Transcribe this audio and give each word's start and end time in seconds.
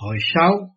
Hồi 0.00 0.16
sáu 0.34 0.76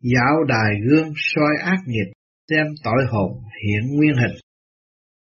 Dạo 0.00 0.44
đài 0.48 0.74
gương 0.88 1.12
soi 1.16 1.54
ác 1.62 1.78
nghiệp, 1.86 2.12
xem 2.48 2.66
tội 2.84 3.04
hồn 3.10 3.30
hiện 3.64 3.96
nguyên 3.96 4.14
hình. 4.14 4.36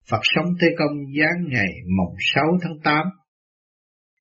Phật 0.09 0.19
sống 0.23 0.45
Tây 0.59 0.69
Công 0.77 0.97
giáng 1.19 1.49
ngày 1.49 1.73
mồng 1.97 2.15
6 2.35 2.43
tháng 2.61 2.79
8, 2.83 3.05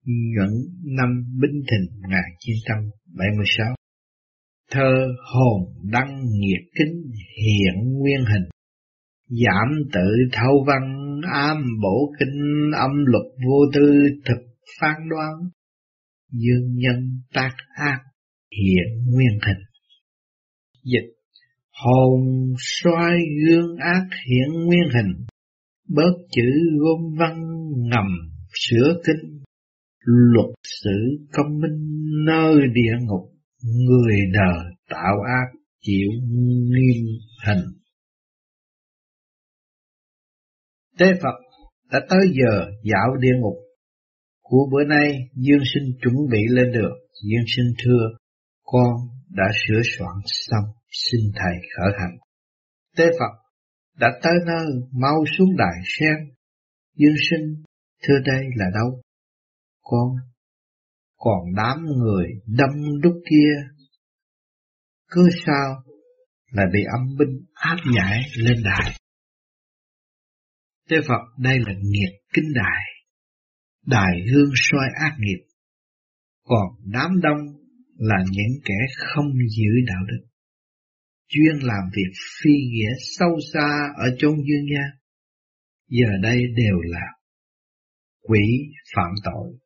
nhuận 0.06 0.50
năm 0.84 1.08
Binh 1.40 1.62
Thìn 1.70 2.02
1976. 2.02 3.66
Thơ 4.70 5.07
hồn 5.34 5.61
đăng 5.93 6.25
nghiệt 6.41 6.61
kính 6.79 7.12
hiện 7.46 7.98
nguyên 7.98 8.20
hình, 8.20 8.48
giảm 9.29 9.68
tự 9.93 10.09
thâu 10.32 10.64
văn 10.66 10.82
am 11.32 11.64
bổ 11.82 12.12
kinh 12.18 12.70
âm 12.77 12.91
luật 13.07 13.27
vô 13.46 13.59
tư 13.75 14.09
thực 14.25 14.43
phán 14.80 15.09
đoán, 15.11 15.32
dương 16.39 16.75
nhân 16.75 17.21
tác 17.34 17.56
ác 17.74 17.98
hiện 18.51 19.05
nguyên 19.06 19.38
hình. 19.47 19.65
Dịch 20.84 21.16
hồn 21.84 22.20
xoay 22.59 23.19
gương 23.47 23.77
ác 23.77 24.06
hiện 24.27 24.65
nguyên 24.65 24.88
hình, 24.95 25.27
bớt 25.88 26.12
chữ 26.30 26.51
gom 26.80 27.15
văn 27.19 27.43
ngầm 27.77 28.07
sửa 28.52 29.01
kinh, 29.07 29.43
luật 30.05 30.51
sử 30.62 31.27
công 31.33 31.60
minh 31.60 32.07
nơi 32.27 32.57
địa 32.74 32.96
ngục, 33.01 33.32
người 33.62 34.16
đời 34.32 34.65
tạo 34.88 35.16
ác 35.27 35.59
chịu 35.80 36.09
nghiêm 36.23 37.05
hình. 37.46 37.65
Tế 40.98 41.07
Phật 41.23 41.37
đã 41.93 42.01
tới 42.09 42.29
giờ 42.32 42.66
dạo 42.82 43.16
địa 43.21 43.32
ngục. 43.41 43.66
Của 44.48 44.68
bữa 44.73 44.84
nay 44.84 45.12
Dương 45.34 45.64
Sinh 45.74 45.98
chuẩn 46.02 46.14
bị 46.32 46.38
lên 46.50 46.73
được, 46.73 46.95
Dương 47.23 47.45
Sinh 47.56 47.73
thưa, 47.84 48.09
con 48.62 48.95
đã 49.28 49.45
sửa 49.66 49.80
soạn 49.98 50.16
xong, 50.26 50.65
xin 50.90 51.21
Thầy 51.34 51.54
khởi 51.76 51.93
hành. 52.01 52.16
Tế 52.96 53.04
Phật 53.18 53.32
đã 53.98 54.09
tới 54.23 54.32
nơi, 54.46 54.66
mau 54.93 55.24
xuống 55.38 55.56
đài 55.56 55.82
sen. 55.98 56.34
Dương 56.95 57.16
Sinh, 57.30 57.62
thưa 58.02 58.15
đây 58.26 58.45
là 58.56 58.66
đâu? 58.74 59.01
Con, 59.82 60.09
còn 61.16 61.54
đám 61.56 61.84
người 61.84 62.26
đâm 62.46 62.71
đúc 63.02 63.15
kia. 63.30 63.52
Cứ 65.10 65.28
sao 65.47 65.82
là 66.50 66.62
bị 66.72 66.81
âm 66.93 67.16
binh 67.19 67.44
áp 67.54 67.76
giải 67.97 68.22
lên 68.37 68.62
đài. 68.65 68.93
Tế 70.88 70.97
Phật 71.09 71.22
đây 71.38 71.59
là 71.59 71.72
nghiệp 71.82 72.19
kinh 72.32 72.53
đài, 72.54 72.96
đài 73.87 74.12
hương 74.32 74.50
soi 74.54 74.87
ác 75.00 75.16
nghiệp, 75.19 75.44
còn 76.42 76.92
đám 76.92 77.10
đông 77.22 77.38
là 77.97 78.16
những 78.31 78.62
kẻ 78.65 78.75
không 78.97 79.26
giữ 79.56 79.70
đạo 79.87 80.03
đức, 80.09 80.26
chuyên 81.28 81.56
làm 81.62 81.91
việc 81.97 82.12
phi 82.43 82.50
nghĩa 82.50 82.93
sâu 83.19 83.38
xa 83.53 83.88
ở 83.97 84.16
chốn 84.19 84.34
dương 84.37 84.66
gian. 84.75 84.91
Giờ 85.88 86.19
đây 86.22 86.38
đều 86.56 86.81
là 86.81 87.06
quỷ 88.22 88.72
phạm 88.97 89.10
tội. 89.25 89.59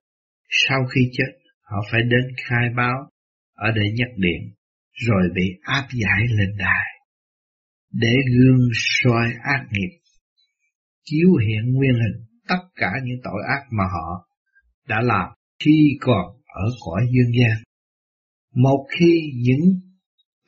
Sau 0.68 0.80
khi 0.94 1.00
chết, 1.12 1.32
họ 1.62 1.76
phải 1.92 2.00
đến 2.02 2.34
khai 2.44 2.68
báo 2.76 3.10
ở 3.54 3.70
để 3.76 3.82
nhắc 3.94 4.08
điện, 4.16 4.54
rồi 4.92 5.22
bị 5.34 5.44
áp 5.62 5.86
giải 5.92 6.26
lên 6.38 6.56
đài, 6.58 6.86
để 7.92 8.14
gương 8.36 8.68
soi 8.72 9.28
ác 9.42 9.66
nghiệp 9.70 10.00
chiếu 11.04 11.28
hiện 11.46 11.72
nguyên 11.72 11.94
hình 11.94 12.29
tất 12.50 12.62
cả 12.74 12.90
những 13.04 13.18
tội 13.24 13.42
ác 13.48 13.66
mà 13.70 13.84
họ 13.84 14.28
đã 14.88 15.00
làm 15.02 15.28
khi 15.64 15.98
còn 16.00 16.26
ở 16.46 16.64
cõi 16.84 17.06
dương 17.12 17.32
gian. 17.40 17.62
Một 18.54 18.86
khi 18.98 19.32
những 19.34 19.80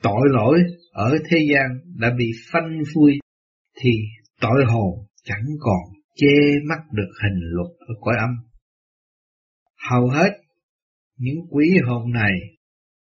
tội 0.01 0.21
lỗi 0.29 0.59
ở 0.91 1.17
thế 1.29 1.37
gian 1.53 1.79
đã 1.99 2.11
bị 2.17 2.31
phanh 2.51 2.81
phui 2.93 3.19
thì 3.81 3.89
tội 4.41 4.65
hồn 4.67 5.05
chẳng 5.23 5.45
còn 5.59 5.81
che 6.15 6.59
mắt 6.69 6.79
được 6.91 7.11
hình 7.23 7.39
luật 7.41 7.71
ở 7.79 7.93
cõi 8.01 8.15
âm. 8.19 8.29
Hầu 9.89 10.09
hết 10.09 10.31
những 11.17 11.37
quý 11.49 11.77
hồn 11.87 12.11
này 12.11 12.33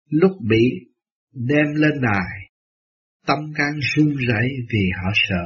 lúc 0.09 0.31
bị 0.49 0.69
đem 1.33 1.65
lên 1.75 2.01
đài, 2.01 2.49
tâm 3.27 3.39
can 3.55 3.79
run 3.79 4.15
rẩy 4.27 4.49
vì 4.73 4.89
họ 5.03 5.11
sợ 5.13 5.45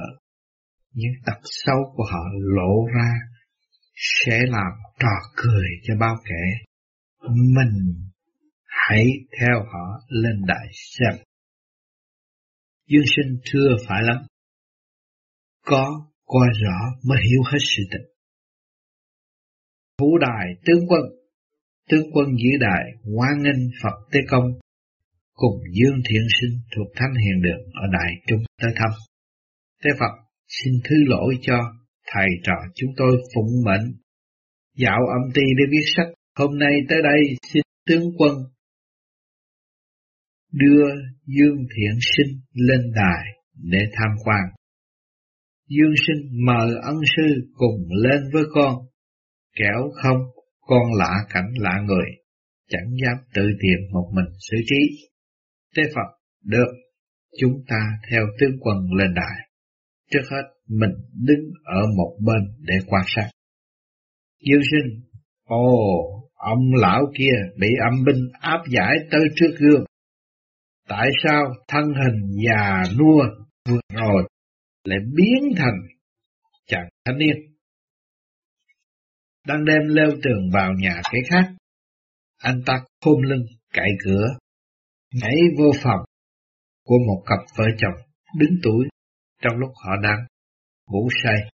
những 0.94 1.14
tật 1.26 1.40
xấu 1.44 1.94
của 1.96 2.04
họ 2.12 2.24
lộ 2.56 2.86
ra 2.96 3.12
sẽ 3.98 4.40
làm 4.48 4.72
trò 5.00 5.16
cười 5.36 5.68
cho 5.84 5.94
bao 6.00 6.16
kẻ. 6.26 6.66
Mình 7.30 7.96
hãy 8.64 9.06
theo 9.40 9.64
họ 9.64 10.00
lên 10.10 10.42
đại 10.48 10.68
xem. 10.74 11.24
Dương 12.88 13.06
sinh 13.16 13.40
thưa 13.52 13.70
phải 13.88 14.04
lắm. 14.04 14.18
Có 15.66 16.10
coi 16.26 16.48
rõ 16.64 16.78
mới 17.04 17.18
hiểu 17.24 17.42
hết 17.52 17.58
sự 17.62 17.84
tình. 17.92 18.08
Thủ 19.98 20.18
đài 20.18 20.46
tướng 20.66 20.88
quân, 20.88 21.02
tướng 21.90 22.12
quân 22.14 22.28
giữ 22.38 22.58
đại 22.60 22.84
hoan 23.16 23.44
nghênh 23.44 23.70
Phật 23.84 23.96
Tế 24.12 24.20
Công, 24.30 24.60
cùng 25.34 25.62
Dương 25.72 26.02
Thiện 26.10 26.28
Sinh 26.42 26.60
thuộc 26.76 26.88
Thánh 26.96 27.14
Hiền 27.24 27.42
Đường 27.42 27.72
ở 27.74 27.88
Đại 27.94 28.12
Trung 28.28 28.40
tới 28.62 28.72
thăm. 28.76 28.90
Tế 29.84 29.90
Phật 30.00 30.28
Xin 30.48 30.74
thứ 30.84 30.96
lỗi 31.08 31.38
cho 31.42 31.60
thầy 32.14 32.28
trò 32.44 32.56
chúng 32.76 32.90
tôi 32.98 33.18
phụng 33.36 33.64
mệnh. 33.66 33.94
Dạo 34.76 35.00
âm 35.08 35.34
ty 35.34 35.42
để 35.58 35.64
viết 35.72 35.86
sách, 35.96 36.08
hôm 36.36 36.60
nay 36.60 36.72
tới 36.90 36.98
đây 37.04 37.22
xin 37.54 37.64
tướng 37.88 38.12
quân 38.18 38.34
đưa 40.52 40.88
Dương 41.26 41.58
Thiện 41.76 42.00
Sinh 42.02 42.40
lên 42.54 42.92
đài 42.96 43.26
để 43.54 43.80
tham 43.94 44.10
quan. 44.24 44.44
Dương 45.70 45.94
Sinh 46.08 46.46
mời 46.46 46.70
ân 46.84 46.96
sư 47.16 47.52
cùng 47.54 47.88
lên 48.04 48.22
với 48.34 48.44
con, 48.54 48.76
kẻo 49.56 49.90
không 49.94 50.22
con 50.62 50.94
lạ 50.94 51.14
cảnh 51.30 51.52
lạ 51.58 51.82
người, 51.86 52.06
chẳng 52.70 52.90
dám 53.06 53.18
tự 53.34 53.42
tìm 53.62 53.80
một 53.94 54.12
mình 54.14 54.34
xử 54.40 54.58
trí. 54.66 55.08
Tế 55.76 55.84
Phật, 55.96 56.18
được, 56.44 56.72
chúng 57.40 57.64
ta 57.68 57.80
theo 58.12 58.26
tướng 58.40 58.60
quân 58.60 58.78
lên 58.98 59.14
đài. 59.14 59.50
Trước 60.12 60.24
hết, 60.32 60.57
mình 60.68 60.92
đứng 61.14 61.52
ở 61.64 61.82
một 61.98 62.18
bên 62.26 62.56
để 62.60 62.76
quan 62.88 63.04
sát. 63.08 63.30
Dương 64.40 64.62
sinh, 64.72 65.02
ồ, 65.44 65.68
ông 66.34 66.74
lão 66.82 67.02
kia 67.18 67.34
bị 67.60 67.68
âm 67.92 68.04
binh 68.06 68.30
áp 68.40 68.60
giải 68.72 68.96
tới 69.12 69.22
trước 69.36 69.56
gương. 69.60 69.84
Tại 70.88 71.10
sao 71.24 71.46
thân 71.68 71.84
hình 71.84 72.32
già 72.46 72.84
nua 73.00 73.24
vừa 73.70 73.80
rồi 73.94 74.28
lại 74.84 75.00
biến 75.16 75.54
thành 75.58 75.80
chàng 76.68 76.90
thanh 77.06 77.18
niên? 77.18 77.36
Đang 79.48 79.66
đem 79.66 79.88
leo 79.88 80.12
tường 80.24 80.50
vào 80.54 80.74
nhà 80.74 81.02
cái 81.12 81.22
khác, 81.30 81.54
anh 82.38 82.62
ta 82.66 82.74
khom 83.06 83.22
lưng 83.22 83.46
cậy 83.74 83.90
cửa, 84.06 84.28
nhảy 85.14 85.36
vô 85.58 85.72
phòng 85.84 86.00
của 86.84 86.98
một 87.08 87.24
cặp 87.26 87.40
vợ 87.58 87.66
chồng 87.78 88.08
đứng 88.40 88.60
tuổi 88.64 88.88
trong 89.42 89.58
lúc 89.58 89.70
họ 89.86 89.92
đang 90.04 90.20
ngủ 90.88 91.10
say. 91.24 91.52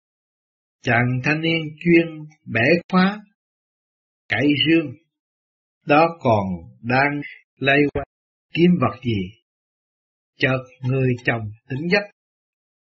Chàng 0.83 1.21
thanh 1.25 1.41
niên 1.41 1.77
chuyên 1.81 2.07
bẻ 2.45 2.65
khóa, 2.93 3.21
cậy 4.29 4.47
dương, 4.67 4.95
đó 5.87 6.09
còn 6.21 6.45
đang 6.83 7.21
lay 7.57 7.79
qua 7.93 8.05
kiếm 8.55 8.71
vật 8.81 9.01
gì. 9.05 9.21
Chợt 10.39 10.63
người 10.83 11.15
chồng 11.25 11.51
tỉnh 11.69 11.89
giấc, 11.91 12.03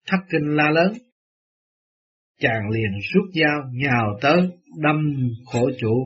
thất 0.06 0.16
kinh 0.30 0.56
la 0.56 0.70
lớn. 0.70 0.92
Chàng 2.38 2.70
liền 2.70 2.90
rút 3.12 3.24
dao 3.34 3.70
nhào 3.72 4.18
tới, 4.22 4.40
đâm 4.82 5.12
khổ 5.46 5.70
chủ. 5.80 6.04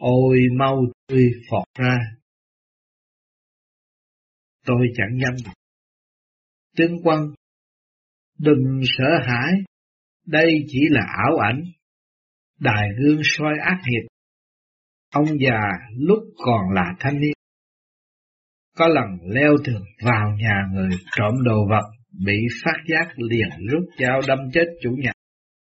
Ôi 0.00 0.38
mau 0.58 0.82
tươi 1.08 1.30
phọt 1.50 1.64
ra. 1.78 1.98
Tôi 4.66 4.86
chẳng 4.94 5.18
dám. 5.22 5.52
Tướng 6.76 7.02
quân 7.04 7.34
Đừng 8.42 8.80
sợ 8.98 9.26
hãi, 9.26 9.52
đây 10.26 10.64
chỉ 10.68 10.80
là 10.90 11.00
ảo 11.24 11.36
ảnh, 11.36 11.62
đài 12.60 12.88
gương 12.98 13.20
soi 13.24 13.54
ác 13.62 13.80
nghiệp. 13.86 14.06
Ông 15.12 15.26
già 15.40 15.60
lúc 15.96 16.18
còn 16.36 16.70
là 16.74 16.94
thanh 16.98 17.20
niên, 17.20 17.32
có 18.76 18.88
lần 18.88 19.34
leo 19.34 19.56
tường 19.64 19.82
vào 20.04 20.36
nhà 20.38 20.62
người 20.72 20.90
trộm 21.16 21.34
đồ 21.44 21.68
vật, 21.70 21.90
bị 22.26 22.36
phát 22.64 22.76
giác 22.88 23.08
liền 23.16 23.66
rút 23.70 23.84
dao 23.98 24.20
đâm 24.28 24.38
chết 24.52 24.66
chủ 24.82 24.90
nhà. 24.98 25.12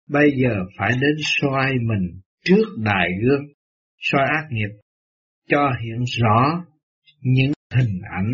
Bây 0.08 0.30
giờ 0.42 0.54
phải 0.78 0.90
đến 1.00 1.16
soi 1.20 1.72
mình 1.72 2.20
trước 2.44 2.64
đài 2.84 3.08
gương, 3.22 3.44
soi 3.98 4.26
ác 4.26 4.48
nghiệp, 4.50 4.70
cho 5.48 5.70
hiện 5.82 6.04
rõ 6.20 6.64
những 7.20 7.52
hình 7.74 8.00
ảnh 8.10 8.32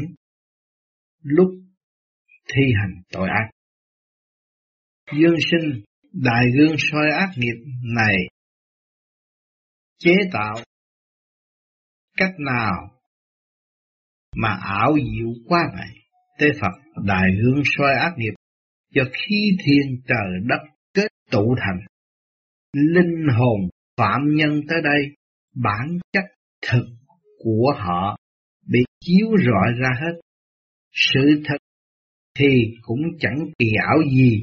lúc 1.23 1.49
thi 2.55 2.63
hành 2.81 3.03
tội 3.13 3.29
ác. 3.29 3.54
Dương 5.13 5.37
sinh 5.51 5.83
đại 6.13 6.45
gương 6.59 6.77
soi 6.79 7.11
ác 7.19 7.29
nghiệp 7.37 7.73
này 7.97 8.17
chế 9.99 10.13
tạo 10.33 10.55
cách 12.17 12.33
nào 12.39 12.95
mà 14.37 14.59
ảo 14.63 14.95
diệu 14.95 15.29
quá 15.47 15.71
vậy. 15.77 15.89
Tế 16.39 16.47
Phật 16.61 17.03
đại 17.05 17.29
gương 17.43 17.63
soi 17.65 17.95
ác 18.01 18.13
nghiệp, 18.17 18.33
cho 18.95 19.03
khi 19.13 19.57
thiên 19.65 20.03
trời 20.07 20.41
đất 20.49 20.61
kết 20.95 21.09
tụ 21.31 21.55
thành. 21.61 21.79
Linh 22.73 23.27
hồn 23.39 23.69
phạm 23.97 24.21
nhân 24.35 24.61
tới 24.69 24.79
đây, 24.85 25.01
bản 25.55 25.99
chất 26.13 26.25
thực 26.69 26.85
của 27.39 27.75
họ 27.77 28.17
bị 28.67 28.81
chiếu 29.01 29.29
rọi 29.29 29.73
ra 29.81 29.89
hết. 30.01 30.21
Sự 30.93 31.43
thật 31.45 31.57
thì 32.39 32.47
cũng 32.83 33.03
chẳng 33.21 33.39
kỳ 33.59 33.67
ảo 33.89 33.99
gì, 34.15 34.41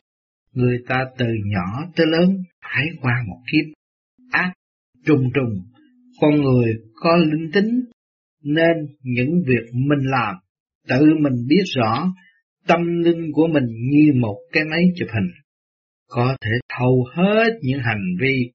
người 0.53 0.77
ta 0.88 1.06
từ 1.18 1.25
nhỏ 1.45 1.92
tới 1.95 2.07
lớn 2.07 2.38
trải 2.62 2.86
qua 3.01 3.24
một 3.27 3.42
kiếp 3.51 3.74
ác 4.31 4.53
trùng 5.06 5.24
trùng, 5.33 5.53
con 6.21 6.42
người 6.42 6.74
có 6.95 7.18
linh 7.18 7.51
tính 7.53 7.86
nên 8.44 8.95
những 9.01 9.42
việc 9.48 9.74
mình 9.74 10.09
làm 10.12 10.36
tự 10.88 11.06
mình 11.19 11.48
biết 11.48 11.63
rõ 11.75 12.13
tâm 12.68 12.80
linh 13.03 13.31
của 13.33 13.48
mình 13.48 13.65
như 13.89 14.12
một 14.21 14.38
cái 14.51 14.63
máy 14.71 14.83
chụp 14.95 15.07
hình 15.13 15.31
có 16.07 16.38
thể 16.42 16.51
thâu 16.80 17.06
hết 17.15 17.50
những 17.62 17.80
hành 17.80 18.15
vi 18.21 18.51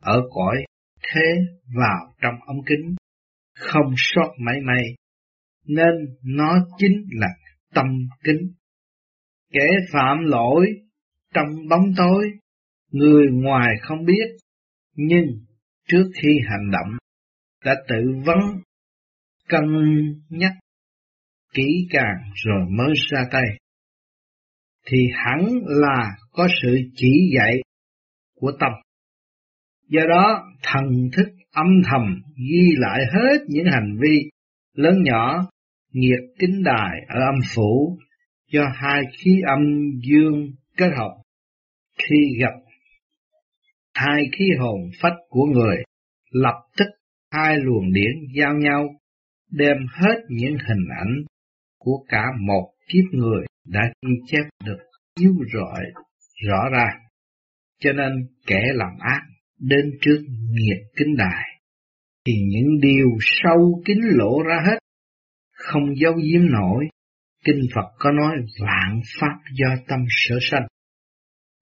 ở 0.00 0.22
cõi 0.30 0.64
thế 1.02 1.26
vào 1.74 2.14
trong 2.22 2.34
ống 2.46 2.64
kính 2.66 2.94
không 3.54 3.94
sót 3.96 4.28
mấy 4.38 4.60
may 4.60 4.94
nên 5.66 5.94
nó 6.22 6.66
chính 6.78 7.06
là 7.10 7.28
tâm 7.74 7.86
kính. 8.24 8.52
Kẻ 9.52 9.68
phạm 9.92 10.18
lỗi 10.24 10.66
trong 11.34 11.68
bóng 11.68 11.84
tối. 11.96 12.30
Người 12.90 13.26
ngoài 13.32 13.68
không 13.80 14.04
biết, 14.04 14.36
nhưng 14.94 15.26
trước 15.88 16.10
khi 16.22 16.28
hành 16.50 16.70
động, 16.70 16.96
đã 17.64 17.74
tự 17.88 17.96
vấn, 18.26 18.38
cân 19.48 19.64
nhắc, 20.28 20.52
kỹ 21.54 21.86
càng 21.90 22.30
rồi 22.34 22.60
mới 22.70 22.94
ra 23.10 23.24
tay. 23.32 23.44
Thì 24.86 24.98
hẳn 25.14 25.46
là 25.64 26.10
có 26.32 26.48
sự 26.62 26.76
chỉ 26.94 27.30
dạy 27.36 27.56
của 28.40 28.52
tâm. 28.60 28.72
Do 29.88 30.00
đó, 30.08 30.52
thần 30.62 30.84
thức 31.16 31.28
âm 31.50 31.66
thầm 31.90 32.22
ghi 32.36 32.74
lại 32.76 33.00
hết 33.12 33.38
những 33.48 33.66
hành 33.72 33.98
vi 34.02 34.30
lớn 34.74 34.94
nhỏ 35.02 35.48
nghiệt 35.92 36.20
kính 36.38 36.62
đài 36.64 37.00
ở 37.08 37.20
âm 37.20 37.34
phủ 37.54 37.98
do 38.52 38.62
hai 38.74 39.02
khí 39.18 39.40
âm 39.46 39.60
dương 40.02 40.50
kết 40.82 40.90
hợp 40.96 41.22
khi 41.98 42.38
gặp 42.40 42.54
hai 43.94 44.22
khí 44.38 44.44
hồn 44.58 44.80
phách 45.00 45.16
của 45.28 45.44
người, 45.44 45.76
lập 46.30 46.62
tức 46.76 46.86
hai 47.30 47.56
luồng 47.56 47.92
điển 47.92 48.12
giao 48.38 48.54
nhau, 48.54 48.88
đem 49.50 49.76
hết 49.92 50.16
những 50.28 50.56
hình 50.68 50.86
ảnh 50.98 51.14
của 51.78 52.04
cả 52.08 52.24
một 52.40 52.72
kiếp 52.88 53.04
người 53.12 53.46
đã 53.64 53.80
ghi 54.06 54.14
chép 54.26 54.42
được 54.64 54.78
chiếu 55.16 55.32
rọi 55.54 55.82
rõ 56.48 56.68
ra 56.72 56.86
cho 57.80 57.92
nên 57.92 58.12
kẻ 58.46 58.62
làm 58.74 58.92
ác 58.98 59.22
đến 59.60 59.90
trước 60.00 60.18
nghiệp 60.50 60.82
kính 60.96 61.16
đài, 61.16 61.44
thì 62.26 62.32
những 62.48 62.80
điều 62.80 63.08
sâu 63.20 63.82
kín 63.84 63.98
lộ 64.02 64.42
ra 64.42 64.56
hết, 64.66 64.78
không 65.52 65.96
giấu 65.96 66.14
giếm 66.14 66.50
nổi. 66.50 66.88
Kinh 67.44 67.60
Phật 67.74 67.92
có 67.98 68.10
nói 68.10 68.36
vạn 68.60 69.00
pháp 69.20 69.38
do 69.52 69.66
tâm 69.88 70.00
sở 70.08 70.38
sanh 70.40 70.66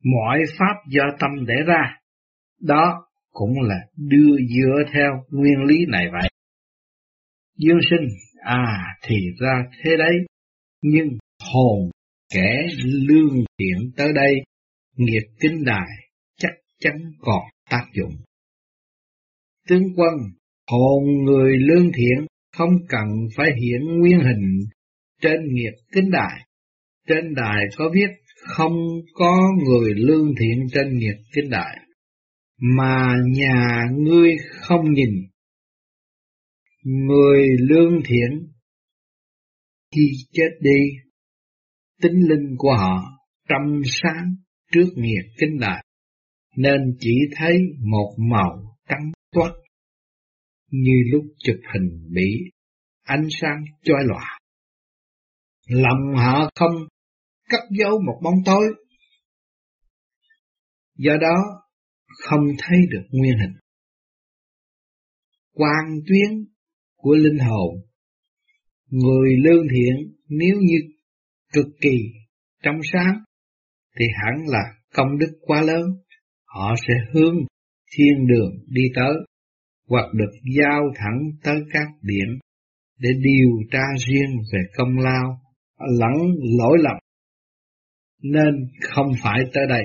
mọi 0.05 0.39
pháp 0.59 0.75
do 0.89 1.03
tâm 1.21 1.31
để 1.47 1.55
ra 1.67 2.01
đó 2.61 3.07
cũng 3.33 3.61
là 3.61 3.81
đưa 3.97 4.37
dựa 4.37 4.93
theo 4.95 5.25
nguyên 5.31 5.65
lý 5.67 5.87
này 5.89 6.07
vậy. 6.13 6.29
Dương 7.57 7.81
sinh, 7.91 8.09
à 8.45 8.97
thì 9.03 9.17
ra 9.41 9.65
thế 9.83 9.91
đấy, 9.99 10.15
nhưng 10.83 11.09
hồn 11.53 11.91
kẻ 12.35 12.67
lương 12.85 13.45
thiện 13.59 13.93
tới 13.97 14.13
đây, 14.13 14.35
nghiệp 14.97 15.23
kinh 15.41 15.65
đài 15.65 15.89
chắc 16.39 16.53
chắn 16.79 17.13
còn 17.21 17.43
tác 17.71 17.87
dụng. 17.95 18.13
Tướng 19.69 19.85
quân, 19.97 20.15
hồn 20.71 21.25
người 21.25 21.59
lương 21.59 21.93
thiện 21.93 22.27
không 22.57 22.73
cần 22.89 23.07
phải 23.37 23.47
hiện 23.63 23.99
nguyên 23.99 24.21
hình 24.21 24.61
trên 25.21 25.41
nghiệp 25.53 25.73
kinh 25.93 26.11
đài. 26.11 26.47
Trên 27.09 27.35
đài 27.35 27.65
có 27.77 27.91
viết 27.95 28.09
không 28.41 28.77
có 29.15 29.51
người 29.67 29.95
lương 29.95 30.35
thiện 30.41 30.67
trên 30.73 30.99
nghiệp 30.99 31.17
kinh 31.35 31.51
đài 31.51 31.77
mà 32.61 33.15
nhà 33.27 33.89
ngươi 33.99 34.37
không 34.61 34.93
nhìn. 34.93 35.11
Người 36.83 37.49
lương 37.61 38.03
thiện 38.05 38.53
khi 39.95 40.11
chết 40.33 40.51
đi, 40.61 40.81
tính 42.03 42.29
linh 42.29 42.55
của 42.59 42.77
họ 42.79 43.03
trong 43.49 43.83
sáng 43.85 44.35
trước 44.73 44.89
nghiệp 44.97 45.23
kinh 45.39 45.59
đại, 45.61 45.85
nên 46.57 46.81
chỉ 46.99 47.15
thấy 47.37 47.59
một 47.79 48.17
màu 48.19 48.77
trắng 48.89 49.13
toát, 49.33 49.53
như 50.71 50.95
lúc 51.13 51.25
chụp 51.39 51.57
hình 51.75 52.09
bị 52.15 52.51
ánh 53.03 53.29
sáng 53.31 53.65
chói 53.83 54.05
lòa. 54.05 54.39
Lòng 55.69 56.15
họ 56.17 56.51
không 56.55 56.73
cất 57.51 57.61
giấu 57.71 58.01
một 58.07 58.21
bóng 58.23 58.39
tối. 58.45 58.65
Do 60.97 61.13
đó, 61.21 61.37
không 62.07 62.47
thấy 62.59 62.79
được 62.91 63.07
nguyên 63.11 63.39
hình. 63.39 63.57
quang 65.53 66.01
tuyến 66.07 66.47
của 66.97 67.15
linh 67.15 67.39
hồn 67.39 67.75
Người 68.91 69.37
lương 69.45 69.67
thiện 69.75 70.15
nếu 70.29 70.57
như 70.61 70.77
cực 71.53 71.67
kỳ 71.81 71.97
trong 72.63 72.77
sáng 72.93 73.19
thì 73.99 74.05
hẳn 74.15 74.47
là 74.47 74.63
công 74.95 75.19
đức 75.19 75.39
quá 75.41 75.63
lớn, 75.63 75.83
họ 76.45 76.75
sẽ 76.89 76.95
hướng 77.13 77.37
thiên 77.97 78.27
đường 78.27 78.53
đi 78.67 78.83
tới 78.95 79.15
hoặc 79.89 80.07
được 80.15 80.31
giao 80.57 80.83
thẳng 80.97 81.19
tới 81.43 81.61
các 81.73 81.87
điểm 82.03 82.39
để 82.99 83.11
điều 83.23 83.51
tra 83.71 83.85
riêng 84.07 84.37
về 84.53 84.59
công 84.77 84.99
lao 84.99 85.41
lẫn 85.99 86.13
lỗi 86.59 86.79
lầm 86.81 86.97
nên 88.23 88.69
không 88.81 89.13
phải 89.23 89.41
tới 89.53 89.67
đây 89.69 89.83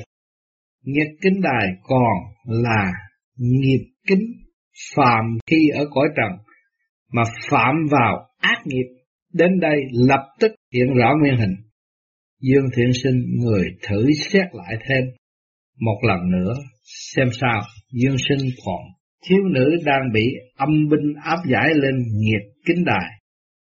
Nhất 0.86 1.08
kính 1.22 1.42
đài 1.42 1.68
còn 1.84 2.18
là 2.46 2.92
nghiệp 3.38 3.86
kính 4.08 4.46
phạm 4.96 5.38
khi 5.48 5.70
ở 5.74 5.86
cõi 5.92 6.08
trần, 6.16 6.32
mà 7.12 7.22
phạm 7.50 7.76
vào 7.92 8.28
ác 8.40 8.62
nghiệp, 8.66 8.86
đến 9.34 9.60
đây 9.60 9.78
lập 10.08 10.28
tức 10.40 10.52
hiện 10.74 10.88
rõ 10.94 11.14
nguyên 11.22 11.38
hình. 11.38 11.56
Dương 12.42 12.66
Thiện 12.76 12.94
Sinh 13.04 13.22
người 13.44 13.70
thử 13.88 14.06
xét 14.32 14.46
lại 14.54 14.76
thêm 14.90 15.04
một 15.80 16.00
lần 16.08 16.32
nữa 16.32 16.54
xem 16.84 17.28
sao 17.42 17.62
Dương 17.92 18.18
Sinh 18.30 18.50
còn 18.66 18.82
thiếu 19.28 19.44
nữ 19.52 19.78
đang 19.86 20.12
bị 20.14 20.26
âm 20.58 20.70
binh 20.90 21.14
áp 21.24 21.38
giải 21.46 21.70
lên 21.74 21.96
nghiệp 22.14 22.52
kính 22.66 22.84
đài. 22.86 23.10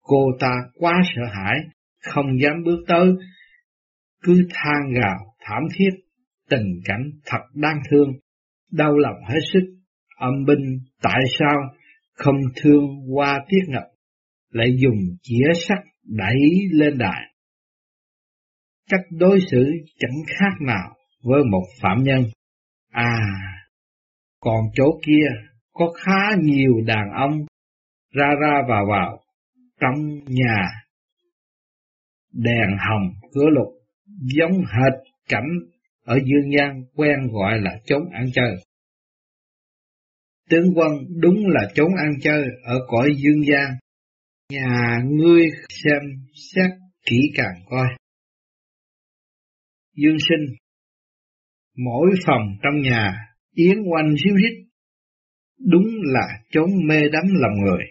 Cô 0.02 0.32
ta 0.40 0.54
quá 0.80 1.02
sợ 1.16 1.22
hãi, 1.34 1.58
không 2.02 2.42
dám 2.42 2.64
bước 2.66 2.84
tới, 2.88 3.08
cứ 4.26 4.48
than 4.54 4.94
gào 5.02 5.36
thảm 5.40 5.64
thiết 5.78 5.90
tình 6.50 6.82
cảnh 6.86 7.12
thật 7.26 7.42
đáng 7.54 7.80
thương, 7.90 8.10
đau 8.72 8.98
lòng 8.98 9.16
hết 9.28 9.40
sức, 9.54 9.76
âm 10.18 10.46
binh 10.48 10.80
tại 11.02 11.22
sao 11.40 11.56
không 12.14 12.36
thương 12.56 12.86
qua 13.14 13.40
tiết 13.50 13.62
ngập, 13.68 13.84
lại 14.50 14.68
dùng 14.78 15.00
chĩa 15.22 15.54
sắt 15.68 15.78
đẩy 16.04 16.38
lên 16.72 16.98
đài. 16.98 17.22
Cách 18.90 19.06
đối 19.12 19.40
xử 19.52 19.66
chẳng 20.00 20.18
khác 20.40 20.62
nào 20.62 20.96
với 21.24 21.44
một 21.52 21.64
phạm 21.82 22.04
nhân. 22.04 22.24
À, 22.92 23.20
còn 24.40 24.60
chỗ 24.74 25.00
kia 25.06 25.28
có 25.74 25.94
khá 25.98 26.36
nhiều 26.42 26.74
đàn 26.86 27.10
ông 27.16 27.46
ra 28.12 28.28
ra 28.42 28.62
vào 28.70 28.86
vào 28.90 29.20
trong 29.80 29.96
nhà 30.28 30.66
đèn 32.34 32.78
hồng 32.90 33.14
cửa 33.34 33.50
lục 33.50 33.85
giống 34.22 34.52
hệt 34.52 34.94
cảnh 35.30 35.50
ở 36.04 36.16
dương 36.16 36.52
gian 36.58 36.84
quen 36.96 37.18
gọi 37.32 37.62
là 37.62 37.80
chốn 37.86 38.02
ăn 38.14 38.26
chơi. 38.34 38.56
Tướng 40.50 40.74
quân 40.76 40.92
đúng 41.22 41.48
là 41.48 41.72
chốn 41.76 41.92
ăn 41.98 42.12
chơi 42.22 42.44
ở 42.64 42.76
cõi 42.88 43.10
dương 43.18 43.46
gian, 43.52 43.72
nhà 44.50 45.00
ngươi 45.06 45.42
xem 45.70 46.02
xét 46.34 46.72
kỹ 47.06 47.18
càng 47.36 47.56
coi. 47.70 47.88
Dương 49.96 50.18
sinh 50.30 50.56
Mỗi 51.78 52.10
phòng 52.26 52.42
trong 52.64 52.82
nhà 52.82 53.14
yến 53.54 53.78
oanh 53.94 54.16
ríu 54.24 54.36
rít, 54.36 54.66
đúng 55.60 55.86
là 56.04 56.28
chốn 56.52 56.70
mê 56.88 57.02
đắm 57.12 57.24
lòng 57.34 57.66
người, 57.66 57.84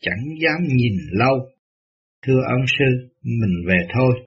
chẳng 0.00 0.24
dám 0.42 0.76
nhìn 0.76 0.92
lâu. 1.10 1.48
Thưa 2.26 2.40
ông 2.48 2.64
sư, 2.78 3.10
mình 3.22 3.66
về 3.66 3.86
thôi. 3.94 4.26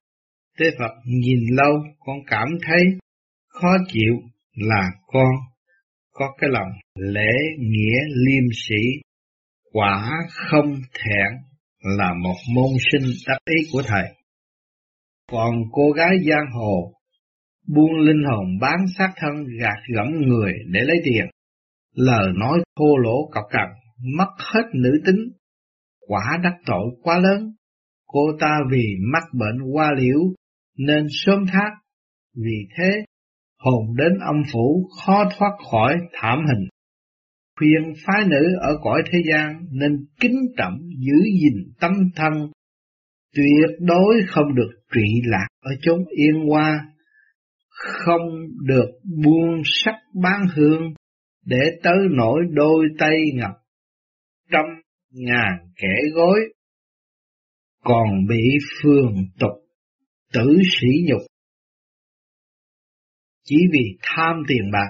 Tế 0.58 0.66
Phật 0.80 0.92
nhìn 1.06 1.40
lâu 1.52 1.74
con 2.00 2.18
cảm 2.28 2.48
thấy 2.68 2.82
khó 3.48 3.78
chịu 3.88 4.14
là 4.54 4.90
con 5.08 5.32
có 6.12 6.36
cái 6.38 6.50
lòng 6.54 6.70
lễ 6.96 7.32
nghĩa 7.60 8.00
liêm 8.26 8.44
sĩ 8.54 9.02
quả 9.74 10.12
không 10.30 10.74
thẹn 10.94 11.32
là 11.98 12.14
một 12.24 12.36
môn 12.56 12.70
sinh 12.92 13.12
đắc 13.28 13.38
ý 13.46 13.56
của 13.72 13.82
thầy. 13.86 14.04
Còn 15.32 15.56
cô 15.72 15.92
gái 15.92 16.12
giang 16.30 16.46
hồ 16.54 16.94
buông 17.68 18.00
linh 18.00 18.24
hồn 18.32 18.46
bán 18.62 18.78
xác 18.98 19.14
thân 19.16 19.32
gạt 19.62 19.84
gẫm 19.96 20.08
người 20.28 20.54
để 20.72 20.80
lấy 20.84 20.98
tiền, 21.04 21.26
lời 21.94 22.28
nói 22.36 22.60
thô 22.80 22.98
lỗ 22.98 23.30
cọc 23.32 23.44
cằn, 23.50 23.68
mất 24.18 24.30
hết 24.38 24.64
nữ 24.74 24.92
tính, 25.06 25.32
quả 26.08 26.40
đắc 26.44 26.54
tội 26.66 26.86
quá 27.02 27.20
lớn. 27.20 27.54
Cô 28.06 28.20
ta 28.40 28.58
vì 28.72 28.96
mắc 29.14 29.24
bệnh 29.34 29.72
qua 29.74 29.92
liễu 29.98 30.20
nên 30.78 31.06
sớm 31.10 31.46
thác, 31.54 31.72
vì 32.36 32.68
thế 32.78 33.06
hồn 33.60 33.96
đến 33.98 34.12
âm 34.28 34.44
phủ 34.54 34.90
khó 35.04 35.24
thoát 35.38 35.52
khỏi 35.72 35.96
thảm 36.14 36.40
hình. 36.48 36.68
Khuyên 37.56 37.94
phái 38.06 38.28
nữ 38.28 38.44
ở 38.62 38.78
cõi 38.82 39.04
thế 39.12 39.20
gian 39.32 39.66
nên 39.72 40.06
kính 40.20 40.38
trọng 40.58 40.78
giữ 40.80 41.24
gìn 41.42 41.74
tâm 41.80 41.92
thân, 42.16 42.34
tuyệt 43.36 43.78
đối 43.80 44.16
không 44.28 44.56
được 44.56 44.72
trụy 44.94 45.10
lạc 45.26 45.48
ở 45.62 45.72
chốn 45.82 46.00
yên 46.10 46.48
hoa, 46.50 46.86
không 47.70 48.30
được 48.66 48.90
buông 49.24 49.62
sắc 49.66 49.96
bán 50.24 50.48
hương, 50.56 50.94
để 51.46 51.62
tới 51.84 51.98
nổi 52.12 52.42
đôi 52.52 52.86
tay 53.00 53.18
ngập 53.34 53.52
trăm 54.52 54.66
ngàn 55.12 55.58
kẻ 55.76 55.94
gối, 56.14 56.40
còn 57.84 58.08
bị 58.30 58.44
phường 58.82 59.14
tục 59.40 59.67
tử 60.34 60.58
sĩ 60.82 60.88
nhục 61.08 61.22
chỉ 63.50 63.58
vì 63.72 63.98
tham 64.02 64.36
tiền 64.48 64.72
bạc 64.72 64.90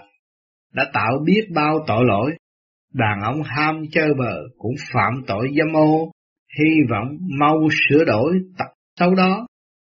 đã 0.73 0.91
tạo 0.93 1.11
biết 1.25 1.41
bao 1.55 1.79
tội 1.87 2.05
lỗi. 2.07 2.31
Đàn 2.93 3.21
ông 3.23 3.43
ham 3.45 3.81
chơi 3.91 4.09
bờ 4.17 4.35
cũng 4.57 4.75
phạm 4.93 5.13
tội 5.27 5.47
dâm 5.57 5.73
ô, 5.75 6.11
hy 6.59 6.69
vọng 6.89 7.07
mau 7.39 7.69
sửa 7.71 8.05
đổi 8.05 8.39
tập 8.57 8.67
xấu 8.99 9.15
đó. 9.15 9.47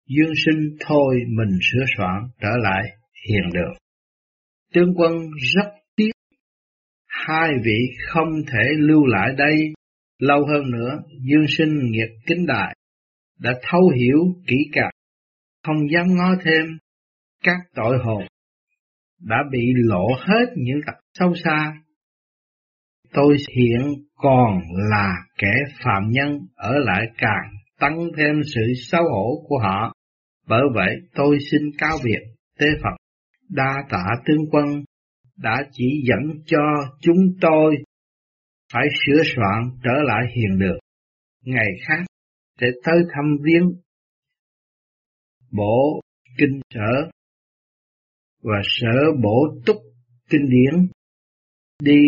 Dương 0.06 0.32
sinh 0.46 0.76
thôi 0.86 1.14
mình 1.28 1.58
sửa 1.72 1.84
soạn 1.96 2.22
trở 2.40 2.50
lại 2.62 2.82
hiền 3.28 3.52
đường. 3.54 3.74
Tướng 4.74 4.94
quân 4.96 5.12
rất 5.54 5.70
tiếc, 5.96 6.10
hai 7.06 7.50
vị 7.64 7.78
không 8.08 8.28
thể 8.52 8.62
lưu 8.78 9.06
lại 9.06 9.34
đây 9.36 9.72
lâu 10.18 10.46
hơn 10.46 10.70
nữa. 10.70 10.98
Dương 11.30 11.46
sinh 11.48 11.90
nghiệp 11.90 12.08
kính 12.26 12.46
đại, 12.46 12.76
đã 13.38 13.54
thấu 13.62 13.80
hiểu 13.88 14.18
kỹ 14.46 14.56
càng, 14.72 14.90
không 15.68 15.90
dám 15.94 16.06
ngó 16.16 16.34
thêm, 16.44 16.64
các 17.44 17.56
tội 17.74 17.98
hồn 18.04 18.22
đã 19.20 19.36
bị 19.52 19.72
lộ 19.74 20.06
hết 20.18 20.46
những 20.56 20.80
tật 20.86 20.92
sâu 21.14 21.34
xa. 21.44 21.72
Tôi 23.12 23.36
hiện 23.56 23.80
còn 24.14 24.60
là 24.90 25.14
kẻ 25.38 25.52
phạm 25.84 26.02
nhân, 26.10 26.38
ở 26.54 26.78
lại 26.78 27.06
càng 27.18 27.50
tăng 27.80 27.98
thêm 28.16 28.40
sự 28.54 28.72
xấu 28.90 29.02
hổ 29.02 29.44
của 29.48 29.58
họ. 29.58 29.92
Bởi 30.46 30.62
vậy 30.74 30.96
tôi 31.14 31.38
xin 31.50 31.60
cao 31.78 31.98
biệt 32.04 32.20
tế 32.58 32.66
Phật 32.82 32.96
đa 33.48 33.74
tạ 33.90 34.04
tướng 34.26 34.50
quân 34.50 34.64
đã 35.36 35.64
chỉ 35.72 36.02
dẫn 36.08 36.42
cho 36.46 36.58
chúng 37.00 37.18
tôi 37.40 37.74
phải 38.72 38.86
sửa 39.06 39.22
soạn 39.36 39.62
trở 39.84 40.02
lại 40.04 40.24
hiền 40.36 40.58
đường. 40.58 40.78
Ngày 41.44 41.68
khác 41.86 42.04
để 42.60 42.68
tới 42.84 42.98
thăm 43.14 43.36
viếng 43.42 43.70
bổ 45.50 46.00
kinh 46.38 46.60
sở 46.74 47.10
và 48.42 48.60
sở 48.64 49.12
bổ 49.22 49.60
túc 49.66 49.76
kinh 50.30 50.50
điển. 50.50 50.86
Đi 51.82 52.00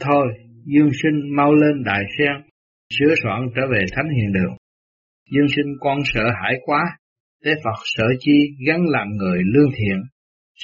thôi, 0.00 0.26
Dương 0.64 0.90
sinh 1.02 1.36
mau 1.36 1.54
lên 1.54 1.84
đại 1.84 2.02
sen, 2.18 2.50
sửa 2.98 3.14
soạn 3.22 3.40
trở 3.56 3.62
về 3.72 3.84
thánh 3.96 4.08
hiền 4.16 4.32
đường. 4.32 4.56
Dương 5.30 5.48
sinh 5.48 5.76
con 5.80 5.98
sợ 6.04 6.24
hãi 6.42 6.54
quá, 6.64 6.82
Thế 7.44 7.50
Phật 7.64 7.80
sợ 7.84 8.04
chi 8.20 8.38
gắn 8.66 8.80
làm 8.88 9.08
người 9.16 9.38
lương 9.54 9.70
thiện, 9.76 9.98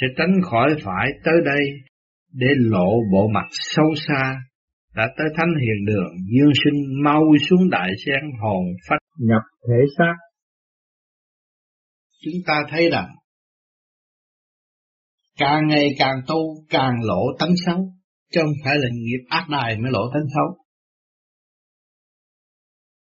sẽ 0.00 0.06
tránh 0.16 0.32
khỏi 0.42 0.75
phải 0.84 1.10
tới 1.25 1.34
đây 1.44 1.64
để 2.32 2.46
lộ 2.56 2.90
bộ 3.12 3.28
mặt 3.34 3.46
sâu 3.50 3.94
xa. 3.94 4.36
Đã 4.94 5.08
tới 5.18 5.26
thánh 5.36 5.54
hiền 5.60 5.84
đường, 5.86 6.12
Dương 6.26 6.52
sinh 6.64 7.02
mau 7.04 7.22
xuống 7.48 7.70
đại 7.70 7.90
sen 8.06 8.30
hồn 8.40 8.64
phách 8.88 9.00
nhập 9.18 9.42
thể 9.68 9.84
xác. 9.98 10.14
Chúng 12.26 12.42
ta 12.47 12.54
thấy 12.71 12.90
rằng, 12.90 13.09
càng 15.37 15.61
ngày 15.68 15.88
càng 15.99 16.16
tu, 16.26 16.64
càng 16.68 16.92
lộ 17.02 17.23
tánh 17.38 17.54
xấu. 17.66 17.92
Chứ 18.33 18.40
không 18.42 18.54
phải 18.64 18.75
là 18.78 18.88
nghiệp 18.92 19.25
ác 19.28 19.47
đài 19.50 19.76
mới 19.76 19.92
lộ 19.92 20.00
tánh 20.14 20.26
xấu. 20.35 20.64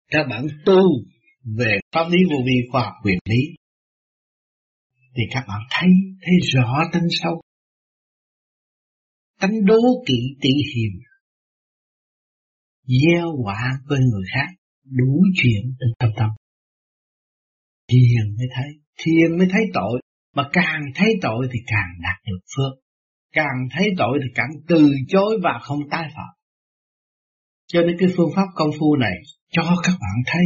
Các 0.08 0.28
bạn 0.30 0.48
tu 0.66 0.82
về 1.58 1.80
pháp 1.92 2.06
lý 2.10 2.18
vô 2.32 2.38
vi, 2.46 2.70
khoa 2.72 2.84
học 2.84 2.94
quyền 3.04 3.18
lý, 3.30 3.56
thì 5.16 5.24
các 5.32 5.46
bạn 5.48 5.60
thấy 5.70 5.90
thấy 6.22 6.34
rõ 6.54 6.74
tánh 6.94 7.08
xấu. 7.24 7.42
Tánh 9.40 9.66
đố 9.66 9.80
kỵ 10.08 10.16
tị 10.42 10.50
hiềm, 10.50 11.02
gieo 12.84 13.28
quả 13.44 13.80
với 13.88 14.00
người 14.00 14.24
khác, 14.34 14.48
đủ 14.84 15.24
chuyện 15.36 15.76
trong 15.80 15.90
tâm 16.00 16.10
tâm. 16.18 16.30
Thiền 17.88 18.36
mới 18.38 18.48
thấy 18.56 18.85
thiền 18.98 19.38
mới 19.38 19.48
thấy 19.52 19.62
tội, 19.74 20.02
mà 20.36 20.50
càng 20.54 20.82
thấy 20.96 21.14
tội 21.22 21.48
thì 21.52 21.60
càng 21.68 21.90
đạt 22.04 22.18
được 22.28 22.40
phước. 22.56 22.74
Càng 23.32 23.68
thấy 23.72 23.90
tội 23.98 24.20
thì 24.24 24.30
càng 24.36 24.50
từ 24.68 24.92
chối 25.08 25.40
và 25.44 25.60
không 25.62 25.80
tái 25.92 26.10
phạm. 26.16 26.34
Cho 27.68 27.82
nên 27.82 27.96
cái 28.00 28.10
phương 28.18 28.30
pháp 28.36 28.48
công 28.56 28.70
phu 28.80 28.96
này 28.96 29.18
cho 29.52 29.64
các 29.84 29.96
bạn 30.02 30.16
thấy. 30.26 30.46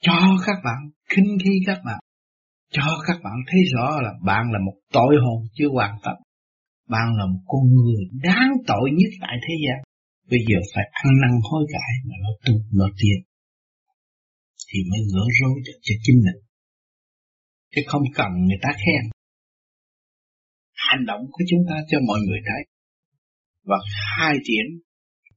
Cho 0.00 0.36
các 0.46 0.56
bạn 0.64 0.90
khinh 1.08 1.38
khi 1.44 1.50
các 1.66 1.78
bạn. 1.84 1.98
Cho 2.70 2.82
các 3.06 3.16
bạn 3.24 3.34
thấy 3.46 3.60
rõ 3.74 4.00
là 4.00 4.12
bạn 4.24 4.44
là 4.52 4.58
một 4.66 4.76
tội 4.92 5.16
hồn 5.24 5.46
chưa 5.54 5.68
hoàn 5.72 5.96
tất. 6.04 6.16
Bạn 6.88 7.08
là 7.18 7.26
một 7.26 7.42
con 7.46 7.62
người 7.74 8.02
đáng 8.22 8.52
tội 8.66 8.90
nhất 8.98 9.10
tại 9.20 9.36
thế 9.48 9.54
gian. 9.64 9.78
Bây 10.30 10.40
giờ 10.48 10.58
phải 10.74 10.84
ăn 10.92 11.12
năn 11.22 11.30
hối 11.50 11.64
cải 11.72 11.92
mà 12.08 12.14
nó 12.22 12.30
tu, 12.44 12.54
nó 12.78 12.86
tiền 12.98 13.20
Thì 14.68 14.78
mới 14.90 15.00
gỡ 15.14 15.24
rối 15.40 15.54
được 15.66 15.78
cho 15.82 15.94
chính 16.02 16.16
mình 16.24 16.51
chứ 17.72 17.82
không 17.86 18.02
cần 18.14 18.30
người 18.46 18.60
ta 18.62 18.70
khen. 18.82 19.02
Hành 20.88 21.04
động 21.06 21.20
của 21.32 21.44
chúng 21.50 21.60
ta 21.68 21.76
cho 21.88 21.98
mọi 22.08 22.20
người 22.26 22.40
thấy. 22.48 22.62
Và 23.64 23.76
khai 24.16 24.34
triển 24.44 24.66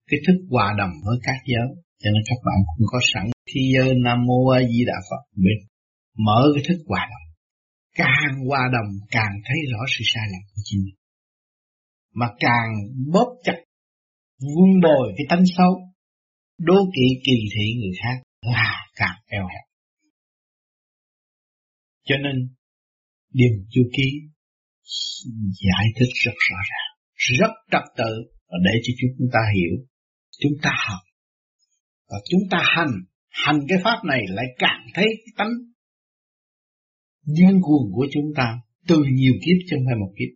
cái 0.10 0.20
thức 0.27 0.38
hòa 0.50 0.75
đồng 0.77 0.92
với 1.06 1.18
các 1.24 1.39
giới. 1.46 1.68
Cho 2.01 2.10
nên 2.13 2.24
các 2.30 2.39
bạn 2.46 2.58
cũng 2.77 2.88
có 2.92 3.00
sẵn. 3.13 3.25
Khi 3.54 3.62
giới 3.75 3.94
Nam 4.04 4.18
Mô 4.27 4.50
A 4.50 4.60
Di 4.62 4.86
Đà 4.86 4.98
Phật 5.10 5.22
biết 5.44 5.60
mở 6.18 6.42
cái 6.56 6.63
thức 6.68 6.84
hòa 6.88 7.08
đồng. 7.12 7.25
Càng 7.96 8.34
hòa 8.48 8.63
đồng, 8.74 8.89
càng 9.12 9.34
thấy 9.46 9.58
rõ 9.72 9.80
sự 9.98 10.04
sai 10.13 10.24
lầm 10.32 10.42
của 10.50 10.62
chính 10.63 10.80
mình. 10.86 10.96
Mà 12.13 12.27
càng 12.39 12.70
bóp 13.13 13.30
chặt, 13.44 13.58
vun 14.39 14.82
bồi 14.84 15.13
cái 15.18 15.25
tánh 15.30 15.44
xấu, 15.58 15.74
đố 16.58 16.75
kỵ 16.96 17.08
kỳ 17.25 17.38
thị 17.54 17.65
người 17.80 17.92
khác 18.04 18.22
là 18.42 18.86
càng 18.96 19.18
eo 19.27 19.44
hẹp 19.44 19.75
cho 22.05 22.15
nên 22.24 22.55
Điềm 23.39 23.53
chu 23.69 23.81
ký 23.97 24.07
giải 25.65 25.85
thích 25.95 26.13
rất 26.25 26.35
rõ 26.50 26.57
ràng, 26.71 26.91
rất 27.39 27.53
trật 27.71 27.85
tự 27.97 28.12
và 28.47 28.57
để 28.65 28.79
cho 28.83 28.93
chúng 29.00 29.27
ta 29.33 29.39
hiểu, 29.55 29.75
chúng 30.41 30.51
ta 30.62 30.71
học 30.89 31.03
và 32.09 32.17
chúng 32.29 32.41
ta 32.51 32.57
hành, 32.75 32.93
hành 33.29 33.59
cái 33.69 33.77
pháp 33.83 34.00
này 34.05 34.21
lại 34.27 34.45
càng 34.57 34.88
thấy 34.93 35.05
cái 35.05 35.33
tánh 35.38 35.53
điên 37.25 37.59
cuồng 37.62 37.91
của 37.93 38.07
chúng 38.13 38.29
ta 38.35 38.59
từ 38.88 38.97
nhiều 39.13 39.33
kiếp 39.43 39.57
chứ 39.67 39.75
không 39.75 39.85
phải 39.88 39.95
một 40.00 40.13
kiếp. 40.17 40.31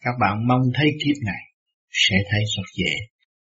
Các 0.00 0.14
bạn 0.20 0.46
mong 0.48 0.62
thấy 0.74 0.88
kiếp 1.04 1.16
này 1.26 1.42
sẽ 1.90 2.16
thấy 2.30 2.40
rất 2.56 2.68
dễ. 2.78 2.92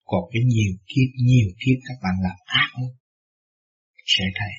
Còn 0.03 0.21
cái 0.33 0.41
nhiều 0.45 0.73
kiếp, 0.87 1.09
nhiều 1.27 1.49
kiếp 1.61 1.77
các 1.87 1.97
bạn 2.03 2.15
làm 2.23 2.37
ác 2.45 2.69
lắm 2.81 2.98
sẽ 4.13 4.25
thấy. 4.39 4.53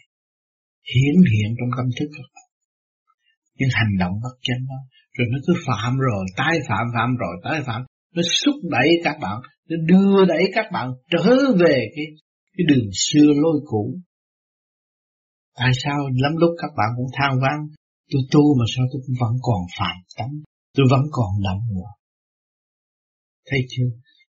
Hiển 0.92 1.14
hiện 1.33 1.50
trong 1.59 1.71
tâm 1.76 1.87
thức. 1.99 2.09
Của 2.16 2.28
bạn 2.35 2.49
nhưng 3.59 3.71
hành 3.73 3.95
động 4.02 4.14
bất 4.23 4.35
chánh 4.42 4.62
đó, 4.71 4.80
rồi 5.16 5.28
nó 5.33 5.38
cứ 5.47 5.52
phạm 5.66 5.99
rồi, 5.99 6.25
tái 6.37 6.54
phạm 6.69 6.85
phạm 6.95 7.11
rồi, 7.23 7.35
tái 7.45 7.62
phạm. 7.66 7.83
Nó 8.14 8.23
xúc 8.42 8.54
đẩy 8.71 8.88
các 9.04 9.16
bạn, 9.23 9.37
nó 9.69 9.76
đưa 9.88 10.25
đẩy 10.25 10.45
các 10.54 10.66
bạn 10.73 10.87
trở 11.11 11.25
về 11.64 11.76
cái 11.97 12.07
cái 12.57 12.64
đường 12.69 12.88
xưa 12.92 13.28
lôi 13.42 13.61
cũ. 13.66 13.95
Tại 15.59 15.71
sao 15.85 15.99
lắm 16.23 16.33
lúc 16.37 16.50
các 16.62 16.71
bạn 16.76 16.88
cũng 16.97 17.11
than 17.19 17.30
vang, 17.42 17.61
tôi 18.12 18.23
tu 18.33 18.42
mà 18.59 18.64
sao 18.76 18.85
tôi 18.92 19.02
cũng 19.07 19.16
vẫn 19.21 19.33
còn 19.42 19.61
phạm 19.78 19.97
tánh, 20.19 20.35
tôi 20.76 20.87
vẫn 20.90 21.02
còn 21.12 21.30
động 21.45 21.61
nữa 21.75 21.92
thấy 23.50 23.61
chưa? 23.69 23.90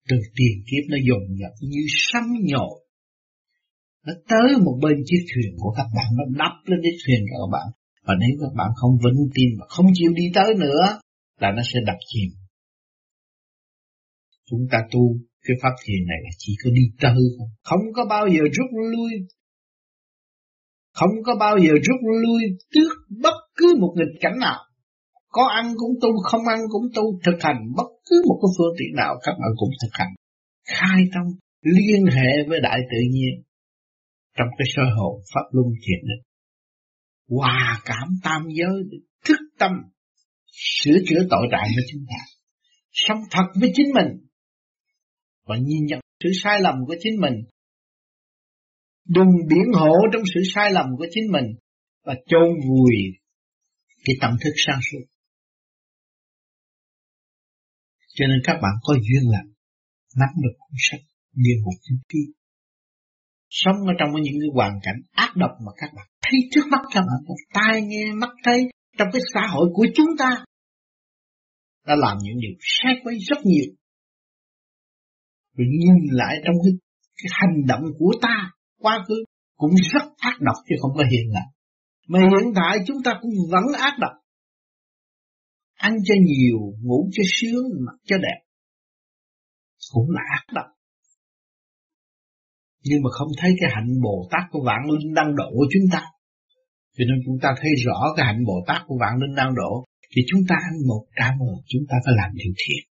Từ 0.09 0.17
tiền 0.37 0.57
kiếp 0.69 0.85
nó 0.91 0.97
dồn 1.09 1.23
dập 1.41 1.55
như 1.61 1.81
sấm 1.89 2.25
nhồi 2.51 2.80
nó 4.07 4.13
tới 4.29 4.49
một 4.65 4.79
bên 4.83 4.97
chiếc 5.05 5.23
thuyền 5.35 5.53
của 5.59 5.73
các 5.77 5.87
bạn 5.97 6.07
nó 6.19 6.25
đắp 6.39 6.53
lên 6.65 6.81
chiếc 6.83 6.97
thuyền 7.07 7.21
của 7.31 7.39
các 7.43 7.51
bạn. 7.59 7.69
Và 8.07 8.15
nếu 8.21 8.33
các 8.41 8.53
bạn 8.57 8.71
không 8.77 8.99
vững 9.03 9.29
tin 9.35 9.49
và 9.59 9.67
không 9.69 9.87
chịu 9.95 10.13
đi 10.15 10.25
tới 10.35 10.55
nữa 10.55 11.01
là 11.41 11.53
nó 11.57 11.63
sẽ 11.73 11.79
đập 11.87 11.99
chìm. 12.07 12.29
Chúng 14.51 14.67
ta 14.71 14.79
tu 14.93 15.03
cái 15.47 15.57
pháp 15.63 15.75
thiền 15.85 16.07
này 16.09 16.19
là 16.25 16.31
chỉ 16.39 16.53
có 16.65 16.71
đi 16.71 16.83
tới 17.01 17.23
không, 17.39 17.49
không 17.63 17.93
có 17.95 18.05
bao 18.05 18.29
giờ 18.29 18.43
rút 18.57 18.71
lui. 18.93 19.13
Không 20.95 21.15
có 21.27 21.37
bao 21.41 21.59
giờ 21.59 21.73
rút 21.87 22.01
lui 22.23 22.43
trước 22.71 22.93
bất 23.23 23.35
cứ 23.57 23.77
một 23.81 23.95
nghịch 23.97 24.21
cảnh 24.21 24.39
nào. 24.39 24.59
Có 25.29 25.49
ăn 25.61 25.75
cũng 25.77 25.91
tu 26.03 26.09
không 26.23 26.45
ăn 26.47 26.61
cũng 26.73 26.87
tu 26.95 27.21
thực 27.25 27.43
hành 27.43 27.61
bất 27.77 27.91
cứ 28.11 28.23
một 28.29 28.39
cái 28.43 28.51
phương 28.59 28.75
tiện 28.79 28.97
nào 28.97 29.15
các 29.23 29.33
bạn 29.41 29.51
cũng 29.57 29.71
thực 29.83 29.93
hành. 29.93 30.13
Khai 30.67 31.05
thông 31.15 31.29
liên 31.63 32.07
hệ 32.07 32.49
với 32.49 32.61
đại 32.61 32.81
tự 32.91 32.99
nhiên 33.11 33.43
trong 34.37 34.49
cái 34.59 34.67
sơ 34.77 34.83
hồn 34.97 35.23
pháp 35.35 35.47
luân 35.53 35.67
thiền 35.75 36.01
định. 36.09 36.25
Hòa 37.29 37.81
cảm 37.85 38.09
tam 38.23 38.43
giới 38.59 39.01
thức 39.25 39.39
tâm, 39.59 39.73
sửa 40.53 40.99
chữa 41.09 41.27
tội 41.31 41.49
trạng 41.53 41.69
của 41.77 41.83
chúng 41.93 42.05
ta. 42.09 42.25
Sống 42.93 43.19
thật 43.31 43.47
với 43.61 43.73
chính 43.75 43.87
mình. 43.95 44.29
Và 45.47 45.57
nhìn 45.57 45.87
nhận 45.87 46.01
sự 46.25 46.31
sai 46.43 46.61
lầm 46.61 46.75
của 46.87 46.95
chính 47.01 47.21
mình. 47.21 47.35
Đừng 49.09 49.29
biển 49.49 49.73
hộ 49.75 49.95
trong 50.13 50.23
sự 50.35 50.41
sai 50.55 50.73
lầm 50.73 50.87
của 50.99 51.07
chính 51.11 51.33
mình 51.33 51.47
và 52.05 52.15
chôn 52.27 52.49
vùi 52.69 52.95
cái 54.05 54.17
tâm 54.21 54.31
thức 54.45 54.53
sáng 54.67 54.81
suốt. 54.91 55.05
Cho 58.15 58.27
nên 58.27 58.39
các 58.45 58.55
bạn 58.63 58.73
có 58.83 58.95
duyên 58.95 59.31
lành 59.33 59.53
nắm 60.17 60.29
được 60.43 60.57
cuốn 60.59 60.77
sách 60.91 61.01
địa 61.33 61.57
ngục 61.63 61.75
chính 61.83 61.99
kim 62.09 62.40
sống 63.51 63.77
ở 63.87 63.93
trong 63.99 64.09
những 64.23 64.35
cái 64.41 64.51
hoàn 64.55 64.73
cảnh 64.83 65.01
ác 65.13 65.33
độc 65.37 65.51
mà 65.67 65.73
các 65.77 65.91
bạn 65.97 66.07
thấy 66.23 66.41
trước 66.51 66.67
mắt 66.71 66.81
các 66.95 67.01
bạn 67.01 67.37
tai 67.55 67.83
nghe 67.83 68.13
mắt 68.15 68.31
thấy 68.45 68.71
trong 68.99 69.09
cái 69.13 69.23
xã 69.35 69.47
hội 69.47 69.69
của 69.75 69.87
chúng 69.95 70.17
ta 70.19 70.45
đã 71.87 71.95
làm 71.99 72.17
những 72.23 72.39
điều 72.41 72.53
sai 72.61 72.95
quấy 73.05 73.19
rất 73.19 73.39
nhiều. 73.45 73.75
Rồi 75.57 75.67
nhìn 75.71 75.95
lại 76.11 76.37
trong 76.45 76.55
cái, 76.65 76.73
cái 77.17 77.31
hành 77.31 77.67
động 77.67 77.83
của 77.99 78.13
ta 78.23 78.53
quá 78.79 79.05
khứ 79.09 79.15
cũng 79.57 79.71
rất 79.93 80.03
ác 80.17 80.37
độc 80.41 80.57
chứ 80.69 80.75
không 80.81 80.91
có 80.97 81.05
hiện 81.11 81.27
tại. 81.35 81.47
Mà 82.09 82.19
hiện 82.19 82.53
tại 82.55 82.79
chúng 82.87 82.97
ta 83.05 83.13
cũng 83.23 83.31
vẫn 83.51 83.65
ác 83.79 83.97
độc. 83.99 84.13
Ăn 85.75 85.93
cho 86.05 86.15
nhiều 86.27 86.59
ngủ 86.83 87.09
cho 87.13 87.23
sướng 87.27 87.65
mặc 87.87 87.97
cho 88.05 88.17
đẹp 88.17 88.41
cũng 89.93 90.11
là 90.11 90.21
ác 90.31 90.45
độc 90.55 90.67
nhưng 92.83 93.03
mà 93.03 93.11
không 93.19 93.29
thấy 93.41 93.51
cái 93.61 93.71
hạnh 93.75 93.91
Bồ 94.03 94.29
Tát 94.31 94.45
của 94.51 94.63
vạn 94.67 94.83
linh 94.91 95.15
đang 95.15 95.37
độ 95.37 95.49
của 95.59 95.67
chúng 95.73 95.87
ta. 95.93 96.03
Cho 96.97 97.05
nên 97.09 97.19
chúng 97.27 97.39
ta 97.43 97.49
thấy 97.61 97.71
rõ 97.85 97.99
cái 98.17 98.27
hạnh 98.27 98.45
Bồ 98.47 98.65
Tát 98.67 98.83
của 98.87 98.97
vạn 99.01 99.15
linh 99.21 99.35
đang 99.37 99.55
độ 99.55 99.85
thì 100.11 100.23
chúng 100.29 100.41
ta 100.49 100.55
ăn 100.69 100.75
một 100.89 101.03
trả 101.17 101.29
mười 101.39 101.57
chúng 101.67 101.83
ta 101.89 101.97
phải 102.05 102.15
làm 102.17 102.31
điều 102.35 102.53
thiện. 102.63 102.83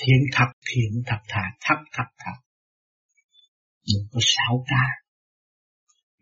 Thiện 0.00 0.20
thật, 0.32 0.50
thiện 0.68 1.02
thật 1.06 1.20
thà, 1.28 1.44
thật 1.66 1.80
thật 1.92 2.08
thà, 2.18 2.32
Đừng 3.92 4.06
có 4.12 4.20
xảo 4.22 4.64
ta, 4.70 4.84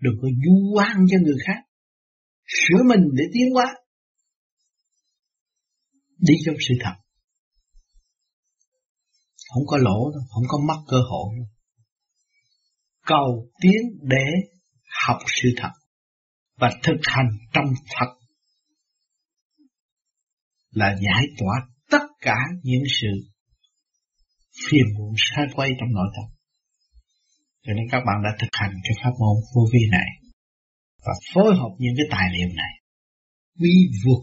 Đừng 0.01 0.15
có 0.23 0.29
du 0.45 0.77
oan 0.77 0.97
cho 1.11 1.19
người 1.23 1.37
khác. 1.47 1.61
Sửa 2.47 2.83
mình 2.89 3.01
để 3.13 3.25
tiến 3.35 3.47
hóa. 3.55 3.67
Đi 6.19 6.35
trong 6.45 6.55
sự 6.69 6.75
thật. 6.81 6.97
Không 9.55 9.67
có 9.67 9.77
lỗ 9.77 10.11
đâu, 10.15 10.23
không 10.29 10.45
có 10.49 10.59
mất 10.69 10.83
cơ 10.89 10.97
hội 11.11 11.37
đâu 11.39 11.52
cầu 13.13 13.51
tiến 13.61 13.83
để 14.03 14.27
học 15.07 15.19
sự 15.43 15.49
thật 15.57 15.73
và 16.57 16.71
thực 16.83 17.01
hành 17.05 17.29
trong 17.53 17.67
thật 17.99 18.11
là 20.71 20.97
giải 21.05 21.25
tỏa 21.39 21.69
tất 21.91 22.07
cả 22.21 22.37
những 22.63 22.83
sự 23.01 23.09
phiền 24.69 24.85
muộn 24.99 25.15
sai 25.17 25.47
quay 25.55 25.71
trong 25.81 25.89
nội 25.93 26.07
tâm. 26.17 26.37
Cho 27.63 27.73
nên 27.73 27.85
các 27.91 28.03
bạn 28.07 28.17
đã 28.25 28.31
thực 28.41 28.49
hành 28.53 28.73
cái 28.83 28.93
pháp 29.05 29.11
môn 29.21 29.37
vô 29.55 29.63
vi 29.73 29.81
này 29.91 30.09
và 31.07 31.13
phối 31.35 31.55
hợp 31.55 31.73
những 31.79 31.95
cái 31.97 32.07
tài 32.11 32.29
liệu 32.33 32.49
này 32.49 32.75
quy 33.61 33.91
vượt 34.05 34.23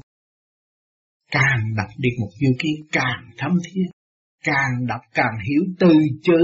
càng 1.32 1.76
đọc 1.78 1.90
được 1.98 2.16
một 2.20 2.30
yêu 2.40 2.52
kiến 2.60 2.76
càng 2.92 3.30
thấm 3.38 3.52
thiết, 3.66 3.86
càng 4.44 4.88
đọc 4.88 5.02
càng 5.14 5.34
hiểu 5.48 5.62
từ 5.80 5.94
chữ, 6.24 6.40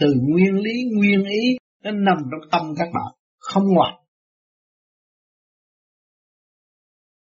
từ 0.00 0.14
nguyên 0.28 0.54
lý, 0.54 0.72
nguyên 0.96 1.24
ý 1.24 1.56
nó 1.86 1.92
nằm 1.92 2.18
trong 2.30 2.50
tâm 2.52 2.62
các 2.78 2.88
bạn, 2.94 3.10
không 3.38 3.64
ngoài. 3.74 3.94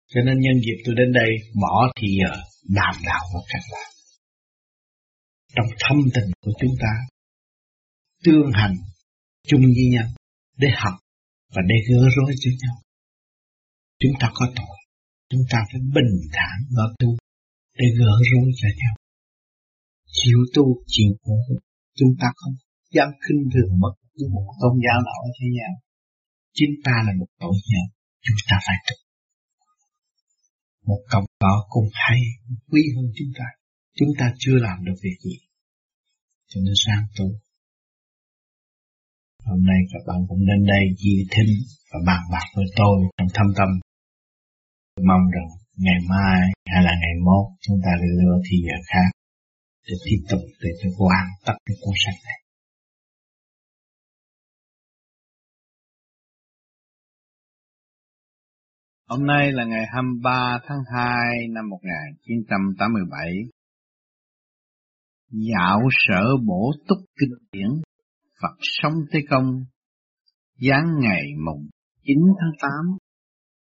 Cho 0.07 0.21
nên 0.27 0.41
nhân 0.41 0.57
dịp 0.65 0.83
tôi 0.85 0.95
đến 0.95 1.13
đây, 1.13 1.31
bỏ 1.63 1.93
thì 1.97 2.09
giờ 2.21 2.33
đàm 2.69 2.95
đạo 3.07 3.25
với 3.35 3.43
các 3.49 3.63
bạn. 3.73 3.91
Trong 5.55 5.67
thâm 5.81 5.99
tình 6.15 6.31
của 6.41 6.53
chúng 6.61 6.75
ta, 6.81 6.93
tương 8.25 8.51
hành 8.55 8.77
chung 9.47 9.61
với 9.61 9.87
nhau, 9.93 10.09
để 10.57 10.69
học 10.77 10.95
và 11.55 11.63
để 11.69 11.75
gỡ 11.91 12.09
rối 12.17 12.35
cho 12.41 12.51
nhau. 12.63 12.77
Chúng 13.99 14.13
ta 14.21 14.31
có 14.35 14.47
tội, 14.57 14.77
chúng 15.29 15.43
ta 15.51 15.59
phải 15.73 15.81
bình 15.95 16.15
thản 16.33 16.57
và 16.77 16.85
tu, 16.99 17.09
để 17.79 17.87
gỡ 17.99 18.13
rối 18.33 18.51
cho 18.57 18.69
nhau. 18.77 18.95
Chịu 20.07 20.39
tu, 20.55 20.65
chịu 20.87 21.17
khổ, 21.23 21.37
chúng 21.95 22.11
ta 22.21 22.27
không 22.37 22.55
dám 22.91 23.09
khinh 23.29 23.43
thường 23.55 23.81
bất 23.81 24.04
của 24.17 24.29
một 24.35 24.55
tôn 24.61 24.75
giáo 24.85 24.99
nào 25.07 25.19
ở 25.27 25.29
thế 25.39 25.49
gian. 25.57 25.73
Chúng 26.59 26.75
ta 26.85 26.95
là 27.07 27.13
một 27.21 27.31
tội 27.43 27.57
nhân, 27.71 27.87
chúng 28.27 28.41
ta 28.49 28.57
phải 28.67 28.79
tự 28.87 28.97
Một 30.89 31.01
cộng 31.13 31.27
đó 31.45 31.55
cũng 31.75 31.89
hay, 32.05 32.21
quý 32.71 32.83
hơn 32.95 33.07
chúng 33.19 33.33
ta. 33.39 33.47
Chúng 33.99 34.13
ta 34.19 34.27
chưa 34.43 34.57
làm 34.67 34.85
được 34.87 34.99
việc 35.05 35.19
gì. 35.27 35.37
Cho 36.51 36.59
nên 36.65 36.75
sang 36.85 37.05
tu. 37.17 37.27
Hôm 39.49 39.61
nay 39.71 39.81
các 39.93 40.03
bạn 40.09 40.21
cũng 40.29 40.43
đến 40.49 40.61
đây 40.73 40.85
di 41.03 41.17
thính 41.33 41.53
và 41.91 41.99
bàn 42.09 42.23
bạc 42.33 42.47
với 42.57 42.67
tôi 42.77 42.97
trong 43.17 43.29
thâm 43.37 43.47
tâm. 43.59 43.71
Tôi 44.95 45.05
mong 45.11 45.25
rằng 45.35 45.49
ngày 45.85 46.01
mai 46.11 46.41
hay 46.73 46.81
là 46.87 46.93
ngày 47.03 47.15
mốt 47.27 47.45
chúng 47.65 47.79
ta 47.85 47.91
lại 48.01 48.11
lựa 48.21 48.37
thì 48.47 48.57
giờ 48.67 48.77
khác 48.91 49.11
để 49.87 49.95
tiếp 50.05 50.21
tục 50.31 50.43
để 50.63 50.71
cho 50.81 50.89
hoàn 50.99 51.27
tất 51.47 51.57
cái 51.67 51.77
cuốn 51.81 51.95
sách 52.05 52.19
này. 52.27 52.39
Hôm 59.09 59.27
nay 59.27 59.53
là 59.53 59.65
ngày 59.65 59.85
23 59.93 60.59
tháng 60.67 60.79
2 60.95 61.49
năm 61.51 61.69
1987. 61.69 63.33
Dạo 65.31 65.81
sở 65.91 66.25
bổ 66.47 66.73
túc 66.89 66.99
kinh 67.21 67.35
điển, 67.53 67.69
Phật 68.43 68.57
sống 68.61 68.93
Tế 69.13 69.19
Công. 69.31 69.65
Giáng 70.57 70.87
ngày 71.01 71.23
mùng 71.47 71.69
9 72.03 72.17
tháng 72.41 72.51
8 72.61 72.71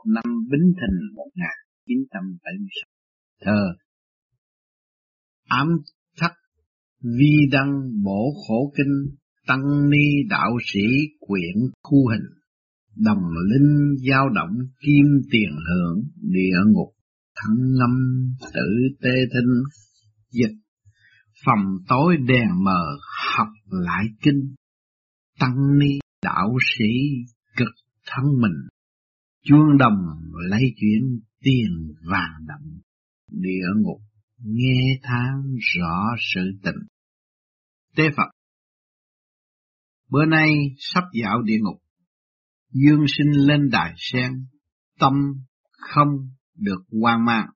năm 0.05 0.23
Bính 0.51 0.73
Thìn 0.75 1.15
1976 1.15 2.89
Thơ. 3.41 3.61
Ám 5.47 5.67
thắc 6.17 6.33
vi 7.01 7.35
đăng 7.51 8.03
bổ 8.03 8.33
khổ 8.47 8.73
kinh, 8.77 9.15
Tăng 9.47 9.89
ni 9.89 10.29
đạo 10.29 10.51
sĩ 10.65 10.81
quyển 11.19 11.55
khu 11.81 12.09
hình 12.09 12.44
đồng 12.95 13.23
linh 13.51 13.95
dao 14.09 14.29
động 14.29 14.57
kim 14.81 15.05
tiền 15.31 15.49
hưởng, 15.69 16.03
địa 16.21 16.57
ngục 16.67 16.95
thắng 17.35 17.57
năm, 17.79 17.95
tử 18.53 18.95
tê 19.01 19.15
thinh 19.33 19.63
dịch. 20.31 20.55
Phòng 21.45 21.65
tối 21.87 22.17
đèn 22.27 22.47
mờ, 22.63 22.97
học 23.35 23.47
lại 23.65 24.05
kinh. 24.21 24.55
Tăng 25.39 25.79
ni, 25.79 25.99
đạo 26.21 26.57
sĩ, 26.77 26.93
cực 27.57 27.73
thân 28.05 28.25
mình. 28.41 28.69
Chuông 29.43 29.77
đồng 29.79 29.97
lấy 30.49 30.61
chuyển, 30.75 31.19
tiền 31.41 31.93
vàng 32.11 32.45
đậm. 32.47 32.79
Địa 33.31 33.67
ngục, 33.75 34.01
nghe 34.39 34.99
tháng 35.03 35.43
rõ 35.75 36.15
sự 36.33 36.41
tình. 36.63 36.87
Tế 37.95 38.03
phật. 38.17 38.29
Bữa 40.09 40.25
nay 40.25 40.49
sắp 40.77 41.03
dạo 41.21 41.41
địa 41.41 41.57
ngục 41.61 41.84
dương 42.75 43.05
sinh 43.17 43.31
lên 43.47 43.69
đài 43.71 43.93
sen, 43.97 44.31
tâm 44.99 45.13
không 45.71 46.09
được 46.55 46.83
hoang 47.01 47.25
mang. 47.25 47.47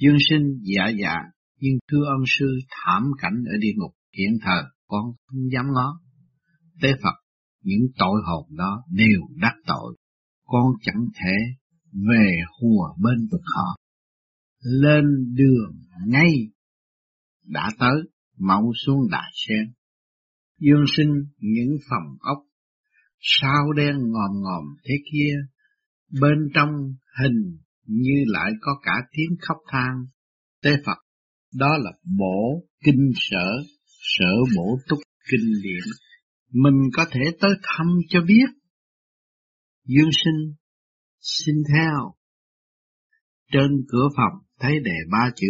Dương 0.00 0.16
sinh 0.28 0.60
dạ 0.62 0.88
dạ, 1.00 1.16
nhưng 1.58 1.78
thưa 1.90 2.04
ân 2.06 2.24
sư 2.26 2.46
thảm 2.70 3.02
cảnh 3.18 3.44
ở 3.46 3.56
địa 3.60 3.72
ngục 3.76 3.92
hiện 4.18 4.38
thờ 4.42 4.62
con 4.86 5.04
không 5.26 5.40
dám 5.52 5.66
ngó. 5.74 6.00
Tế 6.82 6.92
Phật, 7.02 7.14
những 7.62 7.82
tội 7.98 8.20
hồn 8.26 8.56
đó 8.56 8.82
đều 8.90 9.20
đắc 9.36 9.54
tội, 9.66 9.96
con 10.44 10.72
chẳng 10.82 11.06
thể 11.14 11.36
về 11.92 12.36
hùa 12.60 12.94
bên 13.02 13.28
vực 13.32 13.42
họ. 13.56 13.76
Lên 14.62 15.04
đường 15.34 15.72
ngay, 16.06 16.30
đã 17.44 17.70
tới, 17.78 18.02
mau 18.38 18.72
xuống 18.86 19.00
đại 19.10 19.30
sen. 19.34 19.72
Dương 20.60 20.84
sinh 20.96 21.10
những 21.38 21.76
phòng 21.90 22.16
ốc 22.20 22.45
sao 23.20 23.72
đen 23.72 23.94
ngòm 23.96 24.30
ngòm 24.42 24.64
thế 24.84 24.94
kia, 25.12 25.34
bên 26.20 26.38
trong 26.54 26.70
hình 27.22 27.58
như 27.86 28.24
lại 28.26 28.52
có 28.60 28.72
cả 28.82 28.92
tiếng 29.12 29.36
khóc 29.40 29.56
than. 29.68 30.06
Tế 30.62 30.70
Phật, 30.86 30.98
đó 31.54 31.76
là 31.78 31.92
bổ 32.18 32.66
kinh 32.84 33.10
sở, 33.14 33.46
sở 33.86 34.32
bổ 34.56 34.78
túc 34.88 34.98
kinh 35.30 35.52
điển, 35.62 35.82
mình 36.52 36.90
có 36.92 37.04
thể 37.10 37.20
tới 37.40 37.50
thăm 37.62 37.86
cho 38.08 38.20
biết. 38.20 38.46
Dương 39.84 40.10
sinh, 40.12 40.54
xin 41.20 41.54
theo. 41.74 42.14
Trên 43.52 43.70
cửa 43.88 44.08
phòng 44.16 44.42
thấy 44.60 44.72
đề 44.84 44.96
ba 45.10 45.30
chữ 45.36 45.48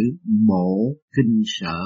bổ 0.49 0.97
kinh 1.17 1.43
sở. 1.47 1.81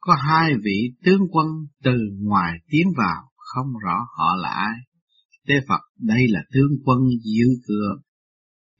Có 0.00 0.14
hai 0.14 0.52
vị 0.64 0.94
tướng 1.04 1.20
quân 1.30 1.46
từ 1.82 1.92
ngoài 2.20 2.52
tiến 2.68 2.86
vào, 2.96 3.30
không 3.36 3.72
rõ 3.84 3.98
họ 4.18 4.36
là 4.42 4.48
ai. 4.48 4.76
Tế 5.50 5.56
Phật 5.68 5.80
đây 5.98 6.28
là 6.28 6.40
tướng 6.52 6.72
quân 6.84 6.98
giữ 7.22 7.44
cửa. 7.68 8.00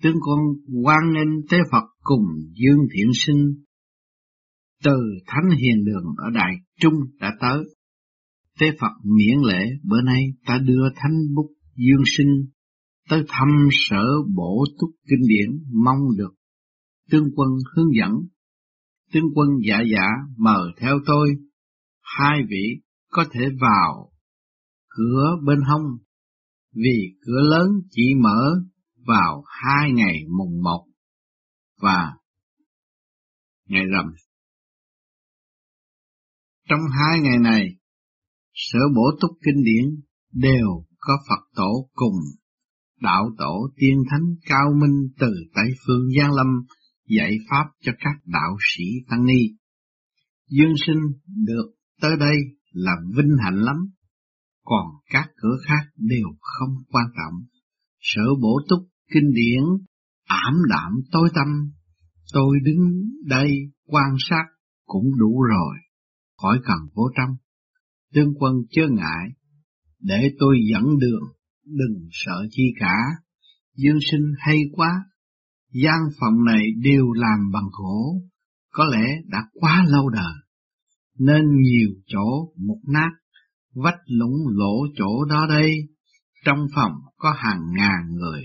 Tướng 0.02 0.16
quân 0.26 0.38
quan 0.84 1.12
nên 1.14 1.28
Tế 1.50 1.58
Phật 1.72 1.84
cùng 2.02 2.24
Dương 2.54 2.86
Thiện 2.94 3.10
Sinh 3.14 3.54
từ 4.84 4.96
Thánh 5.26 5.58
Hiền 5.58 5.84
Đường 5.84 6.04
ở 6.16 6.30
Đại 6.34 6.54
Trung 6.80 6.94
đã 7.20 7.36
tới. 7.40 7.64
Tế 8.60 8.66
Phật 8.80 8.92
miễn 9.04 9.38
lễ 9.48 9.64
bữa 9.82 10.02
nay 10.02 10.22
ta 10.46 10.58
đưa 10.58 10.88
Thánh 10.96 11.34
Bút 11.34 11.50
Dương 11.76 12.04
Sinh 12.16 12.46
tới 13.08 13.22
thăm 13.28 13.48
sở 13.72 14.04
bổ 14.34 14.64
túc 14.80 14.90
kinh 15.08 15.28
điển 15.28 15.64
mong 15.84 15.98
được 16.18 16.34
tướng 17.10 17.28
quân 17.36 17.48
hướng 17.74 17.88
dẫn. 18.00 18.12
Tướng 19.12 19.26
quân 19.34 19.48
dạ 19.68 19.82
dạ 19.92 20.06
mời 20.36 20.72
theo 20.80 20.98
tôi, 21.06 21.36
hai 22.02 22.40
vị 22.48 22.80
có 23.08 23.24
thể 23.32 23.40
vào 23.60 24.12
cửa 24.88 25.36
bên 25.46 25.58
hông, 25.60 25.82
vì 26.72 27.16
cửa 27.20 27.40
lớn 27.50 27.68
chỉ 27.90 28.02
mở 28.22 28.60
vào 29.06 29.44
hai 29.46 29.92
ngày 29.92 30.24
mùng 30.38 30.62
một 30.62 30.86
và 31.80 32.12
ngày 33.66 33.84
rằm. 33.94 34.06
Trong 36.68 36.80
hai 36.92 37.20
ngày 37.20 37.38
này, 37.38 37.68
sở 38.54 38.78
bổ 38.96 39.02
túc 39.20 39.30
kinh 39.44 39.64
điển 39.64 40.00
đều 40.32 40.84
có 40.98 41.18
Phật 41.28 41.48
tổ 41.54 41.90
cùng 41.92 42.16
đạo 43.00 43.30
tổ 43.38 43.70
tiên 43.76 44.02
thánh 44.10 44.34
cao 44.46 44.72
minh 44.80 45.08
từ 45.18 45.34
Tây 45.54 45.66
Phương 45.86 46.08
Giang 46.18 46.32
Lâm 46.32 46.46
dạy 47.08 47.36
pháp 47.50 47.64
cho 47.80 47.92
các 47.98 48.14
đạo 48.24 48.56
sĩ 48.60 48.84
tăng 49.08 49.26
ni. 49.26 49.56
Dương 50.50 50.74
sinh 50.86 51.00
được 51.46 51.72
tới 52.00 52.16
đây 52.20 52.36
là 52.72 52.92
vinh 53.16 53.36
hạnh 53.44 53.60
lắm, 53.60 53.76
còn 54.70 54.86
các 55.10 55.30
cửa 55.36 55.56
khác 55.66 55.84
đều 55.96 56.26
không 56.40 56.74
quan 56.88 57.06
trọng. 57.16 57.40
Sở 58.00 58.22
bổ 58.42 58.60
túc 58.68 58.78
kinh 59.12 59.30
điển 59.34 59.62
ảm 60.26 60.54
đạm 60.68 60.92
tối 61.12 61.28
tâm, 61.34 61.46
tôi 62.32 62.56
đứng 62.64 63.02
đây 63.24 63.50
quan 63.86 64.14
sát 64.18 64.44
cũng 64.86 65.04
đủ 65.18 65.42
rồi, 65.42 65.76
khỏi 66.42 66.58
cần 66.64 66.78
vô 66.94 67.02
trong. 67.16 67.36
Tương 68.14 68.34
quân 68.38 68.54
chớ 68.70 68.82
ngại, 68.90 69.28
để 70.00 70.34
tôi 70.38 70.56
dẫn 70.72 70.98
đường, 70.98 71.22
đừng 71.64 72.08
sợ 72.10 72.46
chi 72.50 72.62
cả. 72.80 72.96
Dương 73.76 73.98
sinh 74.10 74.32
hay 74.38 74.58
quá, 74.72 75.04
gian 75.72 76.00
phòng 76.20 76.44
này 76.44 76.64
đều 76.82 77.12
làm 77.12 77.38
bằng 77.52 77.68
gỗ, 77.72 78.22
có 78.72 78.84
lẽ 78.84 79.06
đã 79.26 79.38
quá 79.52 79.84
lâu 79.88 80.08
đời, 80.08 80.34
nên 81.18 81.42
nhiều 81.60 81.90
chỗ 82.06 82.52
mục 82.56 82.78
nát, 82.88 83.10
vách 83.74 84.00
lũng 84.06 84.36
lỗ 84.48 84.86
chỗ 84.96 85.24
đó 85.24 85.46
đây, 85.48 85.72
trong 86.44 86.66
phòng 86.74 86.92
có 87.16 87.34
hàng 87.36 87.60
ngàn 87.76 88.16
người, 88.16 88.42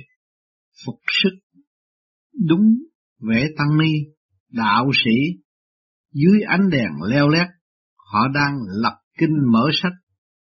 phục 0.85 0.95
sức, 1.23 1.35
đúng 2.47 2.75
vẽ 3.29 3.47
tăng 3.57 3.77
ni, 3.77 3.91
đạo 4.49 4.91
sĩ, 4.93 5.41
dưới 6.13 6.41
ánh 6.47 6.69
đèn 6.69 6.89
leo 7.09 7.29
lét, 7.29 7.47
họ 7.95 8.27
đang 8.33 8.53
lập 8.81 8.97
kinh 9.17 9.51
mở 9.51 9.69
sách, 9.73 9.93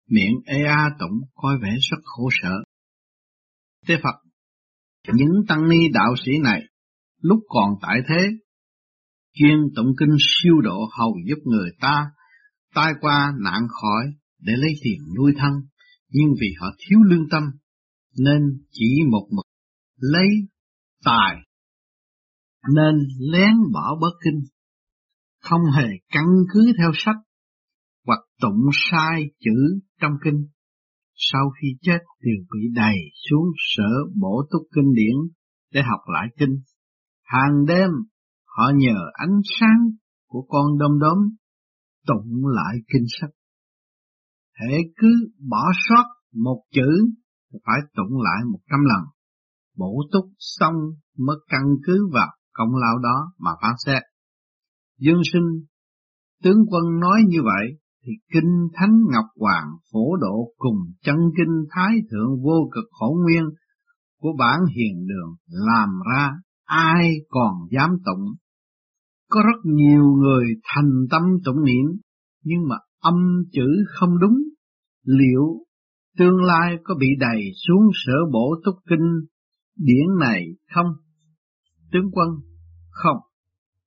miệng 0.09 0.35
ê 0.45 0.63
a 0.63 0.89
tụng 0.99 1.21
coi 1.35 1.57
vẻ 1.63 1.75
rất 1.89 1.97
khổ 2.03 2.29
sở. 2.41 2.53
Thế 3.87 3.95
Phật, 4.03 4.15
những 5.13 5.31
tăng 5.47 5.69
ni 5.69 5.89
đạo 5.93 6.15
sĩ 6.25 6.31
này 6.43 6.61
lúc 7.21 7.39
còn 7.49 7.69
tại 7.81 7.99
thế, 8.07 8.27
chuyên 9.33 9.57
tụng 9.75 9.93
kinh 9.99 10.15
siêu 10.19 10.61
độ 10.61 10.89
hầu 10.97 11.13
giúp 11.27 11.39
người 11.45 11.71
ta, 11.81 12.05
tai 12.75 12.93
qua 13.01 13.33
nạn 13.43 13.61
khỏi 13.69 14.05
để 14.41 14.53
lấy 14.57 14.73
tiền 14.83 14.99
nuôi 15.17 15.33
thân, 15.37 15.51
nhưng 16.09 16.33
vì 16.41 16.47
họ 16.59 16.67
thiếu 16.79 16.99
lương 17.03 17.29
tâm, 17.31 17.43
nên 18.17 18.41
chỉ 18.71 18.95
một 19.11 19.27
mực 19.31 19.45
lấy 19.97 20.27
tài, 21.05 21.35
nên 22.75 22.95
lén 23.31 23.53
bỏ 23.73 23.97
bớt 24.01 24.17
kinh, 24.23 24.39
không 25.41 25.61
hề 25.75 25.87
căn 26.09 26.25
cứ 26.53 26.73
theo 26.77 26.91
sách, 26.93 27.17
hoặc 28.05 28.19
tụng 28.41 28.69
sai 28.91 29.31
chữ 29.39 29.79
trong 30.01 30.11
kinh. 30.23 30.47
Sau 31.15 31.51
khi 31.61 31.67
chết 31.81 31.99
đều 32.21 32.45
bị 32.53 32.59
đầy 32.75 32.97
xuống 33.29 33.47
sở 33.75 33.89
bổ 34.21 34.43
túc 34.51 34.61
kinh 34.75 34.93
điển 34.93 35.15
để 35.71 35.81
học 35.81 35.99
lại 36.07 36.27
kinh 36.39 36.61
Hàng 37.31 37.65
đêm, 37.67 37.89
họ 38.45 38.71
nhờ 38.75 38.95
ánh 39.13 39.39
sáng 39.59 39.91
của 40.27 40.45
con 40.49 40.77
đom 40.77 40.99
đóm 40.99 41.17
tụng 42.07 42.47
lại 42.47 42.75
kinh 42.93 43.05
sách. 43.07 43.29
Hệ 44.61 44.77
cứ 44.97 45.07
bỏ 45.49 45.71
sót 45.89 46.05
một 46.35 46.63
chữ, 46.73 47.09
phải 47.65 47.79
tụng 47.95 48.21
lại 48.21 48.45
một 48.51 48.59
trăm 48.71 48.79
lần. 48.79 49.03
Bổ 49.77 50.01
túc 50.11 50.25
xong 50.37 50.75
mới 51.17 51.37
căn 51.47 51.61
cứ 51.85 52.09
vào 52.13 52.27
công 52.53 52.75
lao 52.75 52.97
đó 52.97 53.33
mà 53.39 53.51
phán 53.61 53.73
xét. 53.85 54.03
Dương 54.99 55.21
sinh, 55.33 55.65
tướng 56.43 56.57
quân 56.69 56.99
nói 56.99 57.19
như 57.27 57.37
vậy, 57.43 57.77
thì 58.05 58.11
kinh 58.33 58.67
thánh 58.73 58.95
Ngọc 59.11 59.25
Hoàng 59.39 59.67
phổ 59.93 60.15
độ 60.15 60.53
cùng 60.57 60.77
chân 61.01 61.15
kinh 61.37 61.65
Thái 61.69 61.95
Thượng 62.11 62.43
vô 62.43 62.69
cực 62.71 62.85
khổ 62.91 63.17
nguyên 63.23 63.43
của 64.19 64.31
bản 64.39 64.59
hiền 64.75 65.07
đường 65.07 65.35
làm 65.47 65.89
ra 66.11 66.31
ai 66.65 67.11
còn 67.29 67.53
dám 67.71 67.89
tụng. 68.05 68.25
Có 69.29 69.41
rất 69.43 69.59
nhiều 69.63 70.03
người 70.03 70.45
thành 70.63 70.91
tâm 71.11 71.21
tụng 71.45 71.65
niệm, 71.65 71.85
nhưng 72.43 72.67
mà 72.69 72.75
âm 73.01 73.15
chữ 73.51 73.67
không 73.87 74.19
đúng, 74.19 74.37
liệu 75.03 75.65
tương 76.17 76.43
lai 76.43 76.77
có 76.83 76.95
bị 76.99 77.07
đầy 77.19 77.41
xuống 77.67 77.83
sở 78.05 78.13
bổ 78.33 78.55
túc 78.65 78.75
kinh 78.89 79.09
điển 79.75 80.05
này 80.19 80.45
không? 80.73 80.85
Tướng 81.91 82.11
quân, 82.11 82.29
không, 82.89 83.17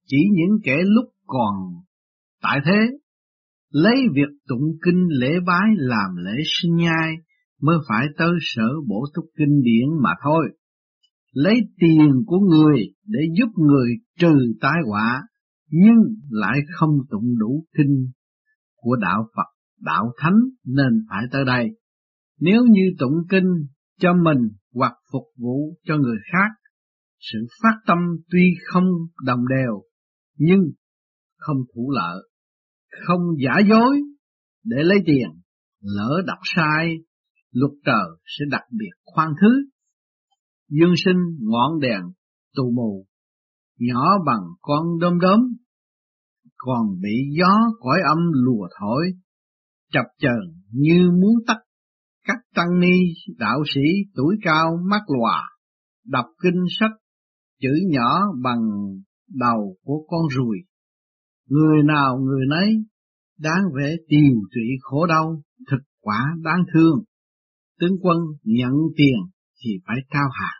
chỉ 0.07 0.17
những 0.33 0.59
kẻ 0.65 0.77
lúc 0.85 1.05
còn 1.27 1.55
tại 2.43 2.61
thế, 2.65 2.81
lấy 3.71 3.95
việc 4.15 4.39
tụng 4.49 4.79
kinh 4.85 5.09
lễ 5.21 5.33
bái 5.47 5.69
làm 5.77 6.17
lễ 6.17 6.43
sinh 6.45 6.77
nhai 6.77 7.15
mới 7.61 7.77
phải 7.89 8.07
tới 8.19 8.31
sở 8.41 8.69
bổ 8.89 9.05
túc 9.15 9.25
kinh 9.39 9.63
điển 9.63 10.03
mà 10.03 10.11
thôi 10.25 10.45
lấy 11.35 11.55
tiền 11.79 12.11
của 12.27 12.39
người 12.39 12.79
để 13.07 13.21
giúp 13.39 13.49
người 13.57 13.91
trừ 14.19 14.35
tai 14.61 14.79
họa, 14.87 15.23
nhưng 15.71 15.97
lại 16.31 16.59
không 16.73 16.91
tụng 17.11 17.39
đủ 17.39 17.65
kinh 17.77 18.11
của 18.85 18.97
đạo 18.97 19.29
Phật, 19.37 19.49
đạo 19.81 20.13
Thánh 20.17 20.39
nên 20.65 21.07
phải 21.11 21.25
tới 21.33 21.45
đây. 21.45 21.69
Nếu 22.41 22.65
như 22.65 22.83
tụng 22.99 23.27
kinh 23.31 23.67
cho 24.01 24.15
mình 24.15 24.49
hoặc 24.75 24.93
phục 25.13 25.25
vụ 25.37 25.79
cho 25.85 25.97
người 25.97 26.17
khác, 26.33 26.51
sự 27.19 27.39
phát 27.63 27.75
tâm 27.87 27.99
tuy 28.31 28.55
không 28.73 28.85
đồng 29.25 29.41
đều, 29.49 29.83
nhưng 30.37 30.61
không 31.37 31.57
thủ 31.75 31.91
lợi, 31.91 32.29
không 33.07 33.21
giả 33.45 33.61
dối 33.69 34.01
để 34.65 34.77
lấy 34.83 34.99
tiền, 35.07 35.29
lỡ 35.81 36.23
đọc 36.27 36.39
sai, 36.55 36.97
luật 37.53 37.73
trời 37.85 38.07
sẽ 38.25 38.45
đặc 38.51 38.63
biệt 38.71 38.91
khoan 39.05 39.33
thứ 39.41 39.49
dương 40.69 40.95
sinh 41.05 41.19
ngọn 41.41 41.81
đèn 41.81 42.01
tù 42.57 42.71
mù, 42.77 43.07
nhỏ 43.79 44.05
bằng 44.27 44.43
con 44.61 44.99
đom 45.01 45.19
đóm, 45.21 45.41
còn 46.65 47.01
bị 47.01 47.17
gió 47.39 47.55
cõi 47.81 47.99
âm 48.09 48.19
lùa 48.33 48.69
thổi, 48.81 49.07
chập 49.93 50.05
chờn 50.19 50.63
như 50.71 51.11
muốn 51.11 51.35
tắt. 51.47 51.57
Các 52.27 52.37
tăng 52.55 52.81
ni 52.81 52.99
đạo 53.39 53.63
sĩ 53.75 53.81
tuổi 54.15 54.37
cao 54.43 54.79
mắt 54.91 55.03
lòa, 55.19 55.43
đọc 56.07 56.25
kinh 56.43 56.65
sách, 56.81 56.91
chữ 57.61 57.73
nhỏ 57.91 58.21
bằng 58.43 58.61
đầu 59.29 59.77
của 59.85 60.07
con 60.09 60.21
ruồi. 60.37 60.59
Người 61.49 61.83
nào 61.83 62.19
người 62.19 62.47
nấy 62.51 62.75
đáng 63.39 63.63
vẻ 63.77 63.97
tiều 64.09 64.35
tụy 64.55 64.69
khổ 64.81 65.07
đau, 65.07 65.43
thực 65.71 65.81
quả 66.01 66.35
đáng 66.43 66.65
thương. 66.75 67.03
Tướng 67.81 67.97
quân 68.03 68.19
nhận 68.43 68.73
tiền 68.97 69.17
thì 69.65 69.71
phải 69.87 69.97
cao 70.11 70.29
hạ. 70.33 70.51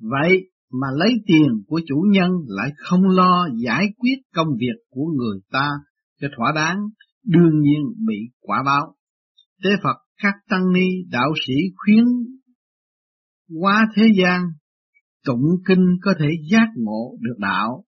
Vậy 0.00 0.50
mà 0.72 0.86
lấy 0.98 1.12
tiền 1.26 1.62
của 1.66 1.80
chủ 1.86 2.04
nhân 2.10 2.30
lại 2.46 2.70
không 2.76 3.02
lo 3.08 3.48
giải 3.64 3.86
quyết 3.96 4.16
công 4.34 4.48
việc 4.60 4.76
của 4.90 5.04
người 5.16 5.40
ta 5.52 5.70
cho 6.20 6.28
thỏa 6.36 6.52
đáng, 6.54 6.78
đương 7.24 7.60
nhiên 7.60 7.80
bị 8.06 8.16
quả 8.40 8.62
báo. 8.66 8.94
Tế 9.64 9.70
Phật 9.82 9.96
các 10.22 10.34
tăng 10.48 10.72
ni 10.72 10.88
đạo 11.10 11.32
sĩ 11.46 11.54
khuyến 11.76 12.04
qua 13.60 13.86
thế 13.96 14.02
gian, 14.18 14.42
tụng 15.24 15.46
kinh 15.66 15.86
có 16.02 16.14
thể 16.20 16.28
giác 16.50 16.66
ngộ 16.76 17.16
được 17.20 17.36
đạo. 17.38 17.84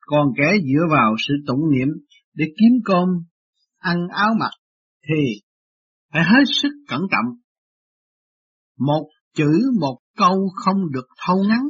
Còn 0.00 0.28
kẻ 0.36 0.52
dựa 0.62 0.86
vào 0.90 1.14
sự 1.18 1.34
tụng 1.46 1.70
niệm 1.70 1.88
để 2.34 2.44
kiếm 2.58 2.72
cơm, 2.84 3.08
ăn 3.78 4.08
áo 4.08 4.34
mặc 4.40 4.50
thì 5.08 5.40
phải 6.12 6.22
hết 6.24 6.44
sức 6.62 6.68
cẩn 6.88 7.00
trọng. 7.10 7.36
Một 8.78 9.08
chữ 9.34 9.50
một 9.80 9.98
câu 10.16 10.50
không 10.54 10.92
được 10.92 11.06
thâu 11.26 11.36
ngắn, 11.48 11.62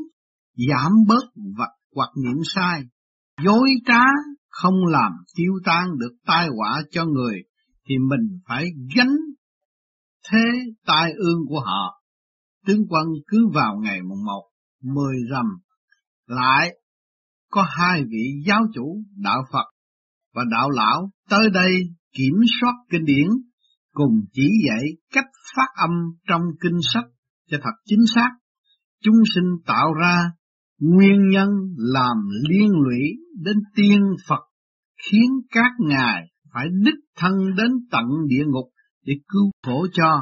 giảm 0.69 0.93
bớt 1.09 1.25
vật 1.59 1.71
hoặc 1.95 2.11
niệm 2.25 2.37
sai, 2.45 2.83
dối 3.45 3.71
trá 3.87 4.03
không 4.49 4.87
làm 4.87 5.13
tiêu 5.37 5.53
tan 5.65 5.89
được 5.99 6.13
tai 6.27 6.49
họa 6.49 6.83
cho 6.91 7.05
người 7.05 7.43
thì 7.89 7.95
mình 7.99 8.39
phải 8.49 8.67
gánh 8.97 9.17
thế 10.31 10.45
tai 10.87 11.13
ương 11.13 11.41
của 11.49 11.61
họ. 11.61 12.03
Tướng 12.67 12.87
quân 12.89 13.07
cứ 13.27 13.49
vào 13.55 13.77
ngày 13.83 14.03
mùng 14.03 14.25
một, 14.25 14.51
mười 14.83 15.17
rằm, 15.31 15.47
lại 16.27 16.79
có 17.51 17.67
hai 17.69 18.05
vị 18.05 18.43
giáo 18.47 18.63
chủ 18.75 19.03
đạo 19.17 19.43
Phật 19.53 19.67
và 20.35 20.43
đạo 20.51 20.71
lão 20.71 21.11
tới 21.31 21.51
đây 21.51 21.73
kiểm 22.13 22.35
soát 22.61 22.73
kinh 22.91 23.05
điển 23.05 23.29
cùng 23.93 24.25
chỉ 24.33 24.49
dạy 24.69 24.85
cách 25.13 25.31
phát 25.57 25.69
âm 25.77 25.91
trong 26.29 26.43
kinh 26.61 26.79
sách 26.95 27.05
cho 27.51 27.59
thật 27.63 27.75
chính 27.85 28.07
xác. 28.15 28.31
Chúng 29.03 29.23
sinh 29.35 29.51
tạo 29.67 29.93
ra 30.01 30.31
nguyên 30.81 31.29
nhân 31.29 31.49
làm 31.77 32.17
liên 32.49 32.71
lụy 32.71 33.01
đến 33.45 33.57
tiên 33.77 34.01
Phật 34.29 34.41
khiến 35.03 35.31
các 35.51 35.71
ngài 35.79 36.23
phải 36.55 36.67
đích 36.85 37.01
thân 37.17 37.33
đến 37.57 37.71
tận 37.91 38.05
địa 38.27 38.45
ngục 38.47 38.71
để 39.05 39.15
cứu 39.29 39.51
khổ 39.67 39.87
cho. 39.93 40.21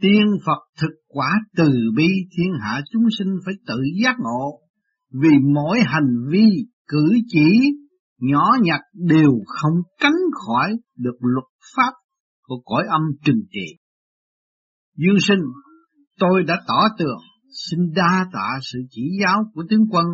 Tiên 0.00 0.26
Phật 0.46 0.58
thực 0.80 0.90
quả 1.08 1.30
từ 1.56 1.70
bi 1.96 2.08
thiên 2.36 2.52
hạ 2.60 2.80
chúng 2.92 3.02
sinh 3.18 3.28
phải 3.44 3.54
tự 3.66 3.78
giác 4.02 4.16
ngộ, 4.18 4.60
vì 5.12 5.30
mỗi 5.54 5.78
hành 5.84 6.16
vi, 6.30 6.66
cử 6.86 7.08
chỉ, 7.26 7.72
nhỏ 8.20 8.46
nhặt 8.62 8.80
đều 8.92 9.32
không 9.46 9.74
tránh 10.00 10.20
khỏi 10.32 10.76
được 10.96 11.16
luật 11.20 11.44
pháp 11.76 11.92
của 12.42 12.62
cõi 12.64 12.84
âm 12.90 13.02
trừng 13.24 13.42
trị. 13.50 13.76
Dương 14.96 15.20
sinh, 15.20 15.40
tôi 16.18 16.42
đã 16.46 16.62
tỏ 16.68 16.82
tường, 16.98 17.18
xin 17.68 17.80
đa 17.94 18.26
tạ 18.32 18.58
sự 18.62 18.78
chỉ 18.90 19.02
giáo 19.24 19.44
của 19.54 19.64
tướng 19.70 19.86
quân, 19.90 20.06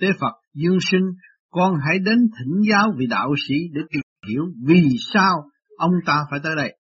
tế 0.00 0.08
Phật 0.20 0.32
Dương 0.54 0.78
sinh, 0.90 1.06
con 1.50 1.74
hãy 1.86 1.98
đến 1.98 2.18
thỉnh 2.18 2.62
giáo 2.70 2.92
vị 2.96 3.06
đạo 3.06 3.34
sĩ 3.48 3.54
để 3.72 3.80
tìm 3.92 4.02
hiểu 4.28 4.44
vì 4.66 4.82
sao 5.12 5.42
ông 5.78 5.92
ta 6.06 6.24
phải 6.30 6.40
tới 6.42 6.56
đây. 6.56 6.76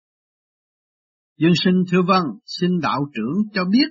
Dương 1.38 1.54
sinh 1.64 1.82
thưa 1.90 2.02
vâng, 2.08 2.24
xin 2.46 2.80
đạo 2.80 3.00
trưởng 3.14 3.42
cho 3.54 3.64
biết 3.64 3.88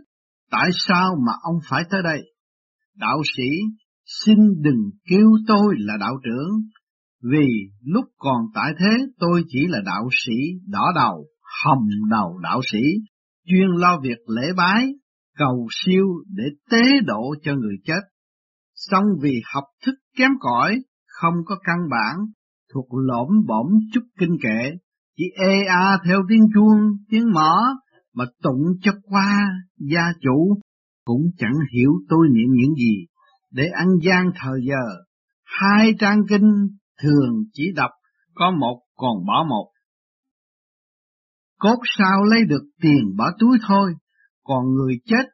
tại 0.52 0.70
sao 0.88 1.16
mà 1.28 1.34
ông 1.42 1.56
phải 1.70 1.84
tới 1.90 2.02
đây. 2.04 2.22
Đạo 2.96 3.22
sĩ, 3.38 3.50
xin 4.06 4.38
đừng 4.62 4.90
kêu 5.10 5.28
tôi 5.48 5.76
là 5.78 5.94
đạo 6.00 6.14
trưởng, 6.24 6.50
vì 7.32 7.48
lúc 7.86 8.06
còn 8.18 8.46
tại 8.56 8.72
thế 8.80 9.06
tôi 9.20 9.44
chỉ 9.48 9.60
là 9.68 9.80
đạo 9.86 10.10
sĩ 10.26 10.34
đỏ 10.68 10.92
đầu, 10.96 11.26
hồng 11.64 11.88
đầu 12.12 12.40
đạo 12.44 12.62
sĩ, 12.72 12.82
chuyên 13.52 13.68
lo 13.70 14.00
việc 14.04 14.18
lễ 14.28 14.48
bái, 14.58 14.88
cầu 15.38 15.68
siêu 15.72 16.06
để 16.36 16.44
tế 16.72 16.82
độ 17.06 17.36
cho 17.44 17.56
người 17.56 17.76
chết. 17.86 18.02
Xong 18.76 19.04
vì 19.22 19.42
học 19.54 19.64
thức 19.86 19.96
kém 20.18 20.32
cỏi, 20.40 20.82
không 21.08 21.34
có 21.46 21.56
căn 21.64 21.78
bản, 21.92 22.16
thuộc 22.74 22.88
lỗm 22.92 23.28
bổm 23.48 23.68
chút 23.94 24.02
kinh 24.20 24.38
kệ, 24.44 24.72
chỉ 25.18 25.24
ê 25.48 25.64
a 25.70 25.98
theo 26.06 26.22
tiếng 26.30 26.48
chuông, 26.54 26.80
tiếng 27.10 27.32
mỏ, 27.34 27.58
mà 28.14 28.26
tụng 28.44 28.64
cho 28.82 28.92
qua 29.04 29.50
gia 29.78 30.12
chủ, 30.22 30.60
cũng 31.06 31.22
chẳng 31.38 31.58
hiểu 31.74 31.92
tôi 32.10 32.28
niệm 32.32 32.50
những 32.52 32.76
gì, 32.76 33.06
để 33.52 33.64
ăn 33.74 33.88
gian 34.04 34.32
thời 34.36 34.60
giờ. 34.68 35.04
Hai 35.46 35.94
trang 36.00 36.22
kinh 36.30 36.68
thường 37.04 37.44
chỉ 37.54 37.64
đọc 37.76 37.92
có 38.36 38.52
một 38.52 38.82
còn 38.96 39.26
bỏ 39.28 39.46
một. 39.50 39.72
Cốt 41.62 41.80
sao 41.98 42.24
lấy 42.24 42.40
được 42.50 42.64
tiền 42.82 43.16
bỏ 43.18 43.32
túi 43.40 43.58
thôi, 43.68 43.94
còn 44.44 44.74
người 44.74 44.94
chết 45.06 45.26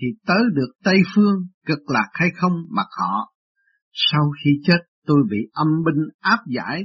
thì 0.00 0.06
tới 0.26 0.42
được 0.52 0.72
Tây 0.84 1.02
Phương 1.14 1.36
cực 1.66 1.78
lạc 1.86 2.08
hay 2.12 2.28
không 2.36 2.52
mặc 2.70 2.86
họ. 3.00 3.32
Sau 3.92 4.30
khi 4.44 4.50
chết 4.62 4.78
tôi 5.06 5.18
bị 5.30 5.36
âm 5.52 5.66
binh 5.84 6.04
áp 6.20 6.38
giải, 6.46 6.82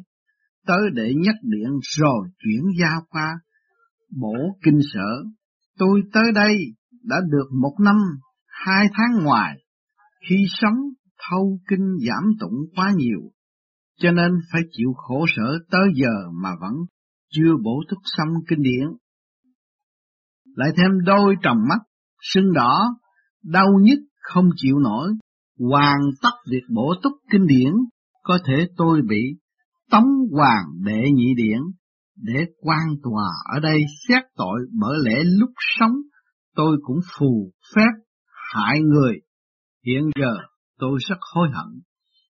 tới 0.67 0.81
để 0.93 1.13
nhắc 1.15 1.35
điện 1.41 1.69
rồi 1.81 2.29
chuyển 2.39 2.63
giao 2.81 3.01
qua 3.09 3.33
bổ 4.21 4.35
kinh 4.63 4.79
sở. 4.93 5.23
Tôi 5.77 6.01
tới 6.13 6.31
đây 6.35 6.57
đã 7.03 7.17
được 7.31 7.47
một 7.61 7.75
năm, 7.79 7.95
hai 8.47 8.85
tháng 8.93 9.23
ngoài, 9.23 9.57
khi 10.29 10.35
sống 10.49 10.77
thâu 11.29 11.59
kinh 11.69 11.97
giảm 12.07 12.23
tụng 12.39 12.59
quá 12.75 12.91
nhiều, 12.95 13.19
cho 13.99 14.11
nên 14.11 14.31
phải 14.51 14.61
chịu 14.71 14.93
khổ 14.95 15.25
sở 15.35 15.59
tới 15.71 15.87
giờ 15.95 16.29
mà 16.33 16.49
vẫn 16.61 16.73
chưa 17.35 17.51
bổ 17.63 17.83
túc 17.89 17.99
xong 18.03 18.29
kinh 18.47 18.61
điển. 18.61 18.87
Lại 20.55 20.69
thêm 20.77 20.91
đôi 21.05 21.35
tròng 21.43 21.57
mắt, 21.69 21.79
sưng 22.21 22.53
đỏ, 22.53 22.95
đau 23.43 23.67
nhức 23.81 23.99
không 24.21 24.49
chịu 24.55 24.79
nổi, 24.79 25.11
hoàn 25.59 25.99
tất 26.21 26.33
việc 26.51 26.63
bổ 26.69 26.93
túc 27.03 27.13
kinh 27.31 27.47
điển, 27.47 27.73
có 28.23 28.39
thể 28.45 28.67
tôi 28.77 29.01
bị 29.09 29.21
tống 29.91 30.07
hoàng 30.31 30.65
đệ 30.85 31.03
nhị 31.13 31.33
điển, 31.37 31.59
để 32.15 32.45
quan 32.61 32.87
tòa 33.03 33.29
ở 33.53 33.59
đây 33.59 33.81
xét 34.07 34.23
tội 34.35 34.59
bởi 34.79 34.97
lẽ 35.03 35.23
lúc 35.23 35.49
sống 35.77 35.95
tôi 36.55 36.77
cũng 36.83 36.99
phù 37.17 37.51
phép 37.75 37.91
hại 38.53 38.81
người. 38.81 39.13
Hiện 39.85 40.03
giờ 40.19 40.33
tôi 40.79 40.99
rất 41.09 41.17
hối 41.33 41.47
hận, 41.53 41.81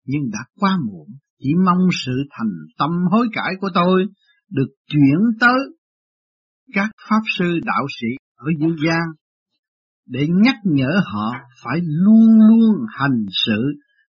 nhưng 0.05 0.21
đã 0.31 0.39
quá 0.59 0.77
muộn, 0.85 1.07
chỉ 1.39 1.49
mong 1.65 1.87
sự 2.05 2.11
thành 2.31 2.51
tâm 2.79 2.89
hối 3.11 3.27
cải 3.33 3.53
của 3.61 3.69
tôi 3.73 4.05
được 4.49 4.67
chuyển 4.87 5.19
tới 5.39 5.59
các 6.73 6.89
pháp 7.09 7.21
sư 7.37 7.59
đạo 7.65 7.85
sĩ 8.01 8.07
ở 8.35 8.47
dương 8.59 8.75
gian 8.85 9.03
để 10.05 10.27
nhắc 10.43 10.55
nhở 10.63 11.01
họ 11.13 11.31
phải 11.63 11.79
luôn 11.83 12.39
luôn 12.49 12.85
hành 12.97 13.25
sự 13.45 13.61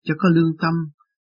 cho 0.04 0.14
có 0.18 0.28
lương 0.34 0.56
tâm, 0.62 0.74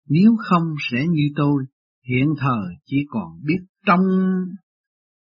nếu 0.09 0.37
không 0.39 0.75
sẽ 0.91 0.99
như 1.11 1.29
tôi, 1.37 1.65
hiện 2.09 2.29
thời 2.39 2.77
chỉ 2.85 2.97
còn 3.09 3.41
biết 3.45 3.59
trong 3.87 4.01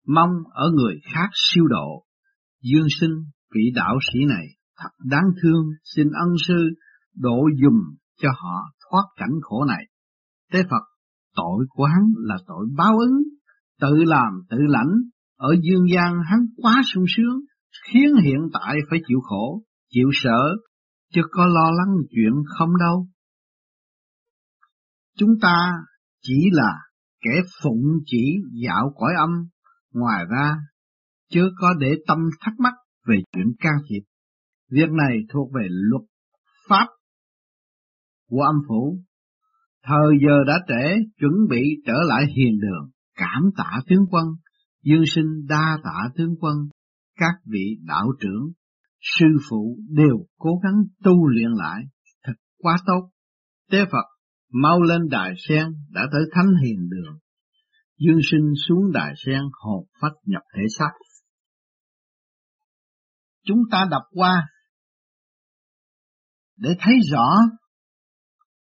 mong 0.08 0.32
ở 0.52 0.72
người 0.76 0.96
khác 1.14 1.30
siêu 1.34 1.68
độ. 1.68 2.06
Dương 2.62 2.88
sinh 3.00 3.16
vị 3.56 3.62
đạo 3.76 3.96
sĩ 4.14 4.20
này 4.26 4.48
thật 4.78 4.90
đáng 5.04 5.30
thương, 5.42 5.66
xin 5.84 6.08
ân 6.08 6.30
sư 6.48 6.70
độ 7.16 7.38
dùm 7.62 7.96
cho 8.22 8.30
họ 8.32 8.72
thoát 8.90 9.04
cảnh 9.16 9.34
khổ 9.42 9.66
này. 9.66 9.86
Tế 10.52 10.64
Phật, 10.64 10.84
tội 11.36 11.66
của 11.70 11.86
hắn 11.86 12.04
là 12.18 12.38
tội 12.48 12.68
báo 12.78 12.98
ứng, 12.98 13.24
tự 13.80 14.04
làm 14.04 14.34
tự 14.50 14.58
lãnh, 14.60 14.92
ở 15.38 15.56
dương 15.62 15.86
gian 15.94 16.14
hắn 16.30 16.40
quá 16.58 16.82
sung 16.94 17.06
sướng, 17.08 17.40
khiến 17.88 18.16
hiện 18.24 18.40
tại 18.54 18.78
phải 18.90 19.00
chịu 19.08 19.20
khổ, 19.24 19.64
chịu 19.90 20.10
sợ, 20.14 20.56
chứ 21.14 21.22
có 21.32 21.46
lo 21.46 21.72
lắng 21.72 21.96
chuyện 22.10 22.34
không 22.58 22.70
đâu. 22.80 23.08
Chúng 25.18 25.40
ta 25.42 25.72
chỉ 26.22 26.50
là 26.52 26.74
kẻ 27.22 27.42
phụng 27.64 27.84
chỉ 28.06 28.36
dạo 28.66 28.94
cõi 28.96 29.14
âm, 29.18 29.30
ngoài 29.94 30.26
ra 30.30 30.56
chưa 31.30 31.50
có 31.58 31.74
để 31.80 31.96
tâm 32.08 32.18
thắc 32.42 32.54
mắc 32.60 32.74
về 33.08 33.16
chuyện 33.32 33.48
can 33.60 33.74
thiệp. 33.90 34.02
Việc 34.72 34.90
này 34.92 35.18
thuộc 35.34 35.52
về 35.54 35.68
luật 35.70 36.04
pháp 36.70 36.88
của 38.30 38.42
âm 38.42 38.56
phủ. 38.68 39.00
Thời 39.84 40.18
giờ 40.28 40.44
đã 40.48 40.60
trễ, 40.68 40.96
chuẩn 41.20 41.34
bị 41.50 41.62
trở 41.86 41.98
lại 42.08 42.26
hiền 42.36 42.60
đường, 42.60 42.90
cảm 43.16 43.42
tạ 43.58 43.82
tướng 43.88 44.06
quân, 44.12 44.26
dương 44.84 45.04
sinh 45.08 45.46
đa 45.48 45.78
tạ 45.84 46.10
tướng 46.16 46.36
quân, 46.40 46.56
các 47.16 47.34
vị 47.46 47.78
đạo 47.82 48.08
trưởng, 48.20 48.52
sư 49.02 49.26
phụ 49.50 49.80
đều 49.90 50.26
cố 50.38 50.50
gắng 50.64 50.84
tu 51.04 51.28
luyện 51.28 51.52
lại, 51.52 51.84
thật 52.24 52.34
quá 52.58 52.78
tốt. 52.86 53.10
Tế 53.72 53.86
Phật 53.86 54.06
mau 54.54 54.82
lên 54.82 55.02
đài 55.10 55.34
sen 55.48 55.68
đã 55.90 56.02
tới 56.12 56.22
thánh 56.32 56.54
hiền 56.64 56.90
đường. 56.90 57.20
Dương 57.98 58.20
sinh 58.32 58.54
xuống 58.68 58.92
đài 58.94 59.14
sen 59.26 59.42
hồn 59.52 59.88
phách 60.02 60.14
nhập 60.26 60.42
thể 60.56 60.64
xác. 60.78 60.92
Chúng 63.44 63.60
ta 63.72 63.88
đọc 63.92 64.04
qua 64.12 64.44
để 66.58 66.70
thấy 66.80 66.94
rõ 67.12 67.28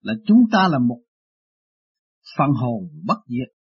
là 0.00 0.14
chúng 0.26 0.38
ta 0.52 0.68
là 0.68 0.78
một 0.78 1.00
phần 2.38 2.50
hồn 2.50 2.88
bất 3.06 3.18
diệt, 3.26 3.59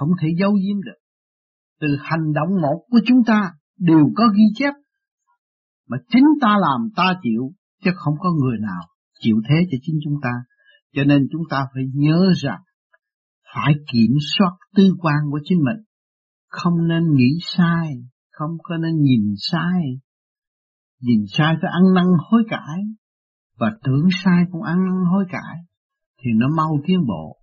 không 0.00 0.10
thể 0.22 0.28
giấu 0.40 0.52
giếm 0.52 0.82
được. 0.82 1.00
Từ 1.80 1.88
hành 2.00 2.32
động 2.32 2.60
một 2.62 2.78
của 2.90 3.00
chúng 3.06 3.24
ta 3.26 3.52
đều 3.78 4.04
có 4.16 4.24
ghi 4.36 4.44
chép, 4.54 4.74
mà 5.88 5.96
chính 6.08 6.24
ta 6.40 6.48
làm 6.48 6.88
ta 6.96 7.14
chịu, 7.22 7.52
chứ 7.84 7.90
không 7.94 8.14
có 8.18 8.30
người 8.32 8.58
nào 8.60 8.82
chịu 9.20 9.36
thế 9.48 9.54
cho 9.70 9.78
chính 9.82 9.98
chúng 10.04 10.14
ta. 10.22 10.30
Cho 10.94 11.04
nên 11.04 11.28
chúng 11.32 11.42
ta 11.50 11.66
phải 11.74 11.82
nhớ 11.94 12.32
rằng 12.42 12.60
phải 13.54 13.74
kiểm 13.92 14.16
soát 14.38 14.52
tư 14.76 14.84
quan 14.98 15.18
của 15.30 15.40
chính 15.44 15.58
mình, 15.58 15.84
không 16.48 16.88
nên 16.88 17.14
nghĩ 17.14 17.38
sai, 17.56 17.88
không 18.30 18.50
có 18.62 18.76
nên 18.76 19.02
nhìn 19.02 19.34
sai. 19.38 19.82
Nhìn 21.00 21.24
sai 21.28 21.54
phải 21.62 21.70
ăn 21.72 21.94
năn 21.94 22.06
hối 22.18 22.42
cải, 22.48 22.78
và 23.58 23.70
tưởng 23.82 24.08
sai 24.24 24.44
cũng 24.52 24.62
ăn 24.62 24.78
năn 24.84 25.04
hối 25.12 25.24
cải, 25.28 25.56
thì 26.18 26.30
nó 26.34 26.46
mau 26.56 26.78
tiến 26.86 27.06
bộ 27.06 27.39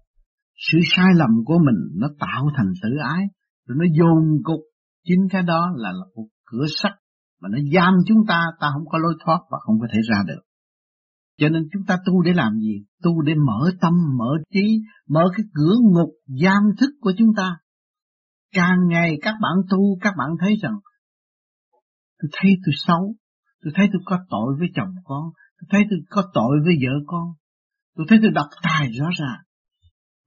sự 0.57 0.77
sai 0.95 1.07
lầm 1.15 1.29
của 1.45 1.57
mình 1.57 1.99
nó 2.01 2.07
tạo 2.19 2.49
thành 2.57 2.71
tự 2.83 2.89
ái, 3.15 3.25
rồi 3.67 3.77
nó 3.79 3.85
dồn 3.99 4.43
cục, 4.43 4.59
chính 5.03 5.27
cái 5.29 5.43
đó 5.43 5.69
là, 5.75 5.91
là 5.91 6.05
một 6.15 6.27
cửa 6.45 6.65
sắt 6.81 6.91
mà 7.41 7.49
nó 7.51 7.57
giam 7.73 7.93
chúng 8.07 8.17
ta, 8.27 8.45
ta 8.59 8.67
không 8.73 8.85
có 8.89 8.97
lối 8.97 9.13
thoát 9.25 9.39
và 9.51 9.57
không 9.65 9.79
có 9.79 9.87
thể 9.93 9.99
ra 10.09 10.23
được. 10.27 10.41
Cho 11.39 11.49
nên 11.49 11.63
chúng 11.73 11.83
ta 11.87 11.97
tu 12.05 12.21
để 12.21 12.33
làm 12.33 12.59
gì? 12.59 12.85
Tu 13.03 13.21
để 13.21 13.33
mở 13.35 13.71
tâm, 13.81 13.93
mở 14.17 14.31
trí, 14.53 14.81
mở 15.09 15.21
cái 15.37 15.45
cửa 15.53 15.75
ngục 15.81 16.09
giam 16.43 16.63
thức 16.79 16.89
của 17.01 17.11
chúng 17.17 17.29
ta. 17.37 17.57
Càng 18.53 18.77
ngày 18.87 19.17
các 19.21 19.35
bạn 19.41 19.53
tu, 19.69 19.97
các 20.01 20.13
bạn 20.17 20.29
thấy 20.39 20.55
rằng 20.61 20.73
tôi 22.21 22.29
thấy 22.33 22.51
tôi 22.65 22.73
xấu, 22.75 23.15
tôi 23.63 23.73
thấy 23.75 23.87
tôi 23.93 24.01
có 24.05 24.17
tội 24.29 24.55
với 24.59 24.67
chồng 24.75 24.93
con, 25.03 25.23
tôi 25.59 25.67
thấy 25.69 25.83
tôi 25.89 25.99
có 26.09 26.23
tội 26.33 26.57
với 26.65 26.75
vợ 26.83 26.93
con, 27.07 27.33
tôi 27.95 28.05
thấy 28.09 28.19
tôi 28.21 28.31
độc 28.31 28.47
tài 28.63 28.91
rõ 28.91 29.09
ràng. 29.19 29.46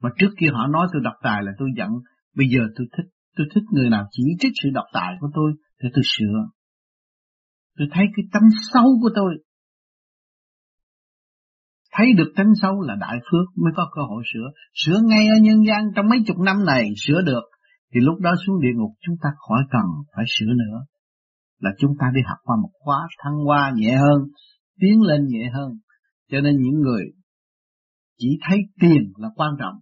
Mà 0.02 0.10
trước 0.18 0.30
kia 0.38 0.48
họ 0.52 0.66
nói 0.66 0.86
tôi 0.92 1.02
độc 1.04 1.14
tài 1.22 1.42
là 1.42 1.52
tôi 1.58 1.68
giận, 1.76 1.90
bây 2.36 2.46
giờ 2.48 2.60
tôi 2.76 2.86
thích, 2.96 3.08
tôi 3.36 3.46
thích 3.54 3.64
người 3.72 3.90
nào 3.90 4.06
chỉ 4.10 4.22
trích 4.40 4.52
sự 4.62 4.68
độc 4.72 4.84
tài 4.92 5.12
của 5.20 5.30
tôi, 5.34 5.52
thì 5.82 5.88
tôi 5.94 6.02
sửa. 6.04 6.38
Tôi 7.78 7.88
thấy 7.92 8.04
cái 8.16 8.24
tâm 8.32 8.42
sâu 8.72 8.84
của 9.02 9.10
tôi, 9.14 9.34
thấy 11.92 12.12
được 12.12 12.32
tánh 12.36 12.52
sâu 12.62 12.80
là 12.80 12.94
đại 13.00 13.18
phước 13.30 13.58
mới 13.64 13.72
có 13.76 13.90
cơ 13.94 14.02
hội 14.02 14.22
sửa. 14.32 14.50
Sửa 14.74 15.00
ngay 15.04 15.28
ở 15.28 15.36
nhân 15.42 15.64
gian 15.68 15.84
trong 15.96 16.08
mấy 16.08 16.18
chục 16.26 16.36
năm 16.38 16.64
này 16.64 16.90
sửa 16.96 17.22
được, 17.26 17.42
thì 17.94 18.00
lúc 18.00 18.20
đó 18.20 18.30
xuống 18.46 18.60
địa 18.60 18.74
ngục 18.74 18.90
chúng 19.06 19.16
ta 19.22 19.28
khỏi 19.48 19.62
cần 19.70 19.86
phải 20.16 20.24
sửa 20.38 20.46
nữa. 20.46 20.84
Là 21.60 21.70
chúng 21.78 21.90
ta 22.00 22.06
đi 22.14 22.20
học 22.26 22.38
qua 22.44 22.56
một 22.62 22.70
khóa 22.72 22.98
thăng 23.24 23.36
hoa 23.44 23.72
nhẹ 23.74 23.96
hơn, 23.96 24.20
tiến 24.80 25.02
lên 25.02 25.26
nhẹ 25.26 25.50
hơn. 25.54 25.72
Cho 26.30 26.40
nên 26.40 26.56
những 26.56 26.80
người 26.80 27.04
chỉ 28.18 28.38
thấy 28.48 28.58
tiền 28.80 29.12
là 29.16 29.28
quan 29.34 29.50
trọng, 29.58 29.74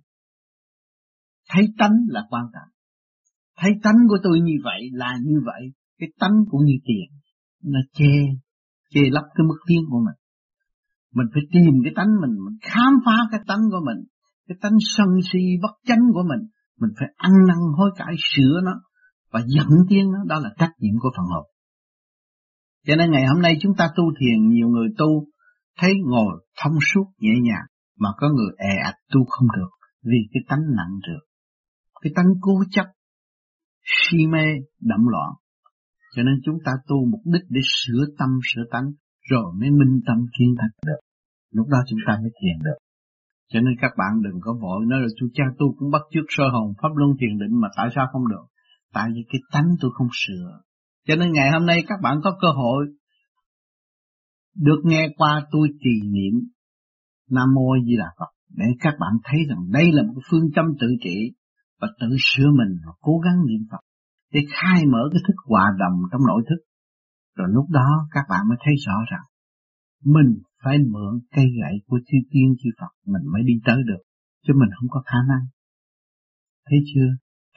thấy 1.49 1.69
tánh 1.79 1.97
là 2.09 2.21
quan 2.31 2.45
trọng. 2.55 2.71
Thấy 3.59 3.71
tánh 3.83 3.99
của 4.09 4.19
tôi 4.23 4.41
như 4.41 4.53
vậy 4.65 4.81
là 4.93 5.19
như 5.25 5.41
vậy, 5.47 5.63
cái 5.99 6.09
tánh 6.21 6.37
cũng 6.51 6.65
như 6.65 6.75
tiền, 6.85 7.19
nó 7.65 7.81
che, 7.93 8.15
che 8.91 9.01
lấp 9.11 9.25
cái 9.35 9.45
mức 9.49 9.59
tiến 9.67 9.83
của 9.91 9.99
mình. 9.99 10.19
Mình 11.15 11.27
phải 11.35 11.43
tìm 11.53 11.73
cái 11.85 11.93
tánh 11.97 12.13
mình, 12.21 12.35
mình 12.45 12.59
khám 12.63 12.93
phá 13.07 13.17
cái 13.31 13.41
tánh 13.47 13.63
của 13.71 13.81
mình, 13.87 14.05
cái 14.49 14.57
tánh 14.61 14.77
sân 14.97 15.09
si 15.33 15.39
bất 15.63 15.75
chánh 15.87 16.05
của 16.15 16.23
mình, 16.29 16.49
mình 16.81 16.91
phải 16.99 17.09
ăn 17.17 17.33
năn 17.49 17.59
hối 17.77 17.91
cải 17.97 18.15
sửa 18.35 18.61
nó 18.65 18.73
và 19.33 19.41
dẫn 19.47 19.69
tiến 19.89 20.11
nó, 20.13 20.19
đó 20.27 20.41
là 20.41 20.51
trách 20.59 20.73
nhiệm 20.79 20.95
của 21.01 21.11
phần 21.17 21.27
hồn. 21.27 21.47
Cho 22.87 22.97
nên 22.97 23.11
ngày 23.11 23.27
hôm 23.27 23.43
nay 23.43 23.57
chúng 23.61 23.73
ta 23.79 23.89
tu 23.97 24.05
thiền 24.21 24.49
nhiều 24.49 24.69
người 24.69 24.89
tu 24.99 25.27
thấy 25.79 25.93
ngồi 26.05 26.45
thông 26.63 26.79
suốt 26.95 27.05
nhẹ 27.19 27.33
nhàng 27.43 27.67
mà 27.99 28.09
có 28.17 28.29
người 28.29 28.53
è 28.57 28.75
ạch 28.85 28.99
tu 29.13 29.25
không 29.29 29.49
được 29.57 29.71
vì 30.05 30.19
cái 30.33 30.43
tánh 30.49 30.63
nặng 30.77 30.95
được. 31.09 31.28
Cái 32.01 32.13
tánh 32.17 32.31
cố 32.41 32.53
chấp, 32.71 32.87
si 33.85 34.27
mê, 34.27 34.45
đậm 34.81 35.01
loạn. 35.13 35.31
Cho 36.15 36.23
nên 36.23 36.35
chúng 36.45 36.59
ta 36.65 36.73
tu 36.89 36.97
mục 37.11 37.21
đích 37.25 37.43
để 37.49 37.61
sửa 37.65 38.05
tâm 38.19 38.29
sửa 38.45 38.63
tánh 38.71 38.87
rồi 39.31 39.53
mới 39.61 39.71
minh 39.71 40.01
tâm 40.07 40.17
kiên 40.39 40.55
thật 40.61 40.73
được. 40.87 41.01
Lúc 41.53 41.67
đó 41.69 41.79
chúng 41.89 41.99
ta 42.07 42.13
mới 42.23 42.31
thiền 42.41 42.59
được. 42.65 42.79
Cho 43.53 43.61
nên 43.61 43.75
các 43.81 43.93
bạn 43.99 44.23
đừng 44.23 44.39
có 44.41 44.53
vội 44.63 44.87
nói 44.87 45.01
là 45.01 45.09
chú 45.19 45.27
cha 45.35 45.45
tu 45.59 45.75
cũng 45.79 45.91
bắt 45.91 46.03
chước 46.13 46.25
sơ 46.29 46.45
hồn 46.53 46.73
pháp 46.83 46.89
luân 46.95 47.11
thiền 47.21 47.39
định 47.39 47.61
mà 47.61 47.69
tại 47.77 47.89
sao 47.95 48.07
không 48.13 48.29
được? 48.29 48.47
Tại 48.93 49.09
vì 49.15 49.23
cái 49.33 49.41
tánh 49.53 49.69
tôi 49.81 49.91
không 49.95 50.09
sửa. 50.13 50.61
Cho 51.07 51.17
nên 51.17 51.33
ngày 51.33 51.51
hôm 51.53 51.67
nay 51.67 51.85
các 51.89 51.99
bạn 52.03 52.17
có 52.25 52.39
cơ 52.41 52.49
hội 52.49 52.87
được 54.57 54.81
nghe 54.85 55.09
qua 55.17 55.47
tôi 55.51 55.69
trì 55.81 56.09
niệm 56.11 56.35
Nam 57.31 57.49
Mô 57.55 57.69
Di 57.87 57.97
Đà 57.97 58.11
Phật 58.19 58.33
để 58.57 58.67
các 58.81 58.95
bạn 59.01 59.13
thấy 59.25 59.41
rằng 59.49 59.59
đây 59.71 59.93
là 59.93 60.03
một 60.03 60.21
phương 60.31 60.51
châm 60.55 60.65
tự 60.81 60.87
trị 61.05 61.33
và 61.81 61.89
tự 62.01 62.17
sửa 62.29 62.51
mình 62.59 62.73
và 62.87 62.93
cố 63.01 63.19
gắng 63.25 63.39
niệm 63.47 63.63
Phật 63.71 63.83
để 64.33 64.41
khai 64.55 64.87
mở 64.87 65.03
cái 65.13 65.23
thức 65.27 65.37
hòa 65.45 65.67
đồng 65.79 65.97
trong 66.13 66.27
nội 66.27 66.43
thức 66.49 66.61
rồi 67.37 67.49
lúc 67.51 67.67
đó 67.71 67.89
các 68.11 68.25
bạn 68.31 68.49
mới 68.49 68.59
thấy 68.65 68.75
rõ 68.87 68.97
rằng 69.11 69.25
mình 70.05 70.31
phải 70.65 70.79
mượn 70.79 71.21
cây 71.35 71.47
gậy 71.61 71.75
của 71.87 71.99
chư 72.07 72.19
tiên 72.31 72.55
chư 72.59 72.71
Phật 72.81 72.93
mình 73.07 73.23
mới 73.33 73.43
đi 73.47 73.55
tới 73.65 73.77
được, 73.87 74.03
chứ 74.47 74.53
mình 74.57 74.69
không 74.81 74.89
có 74.91 75.03
khả 75.07 75.19
năng. 75.29 75.45
Thấy 76.71 76.79
chưa? 76.95 77.09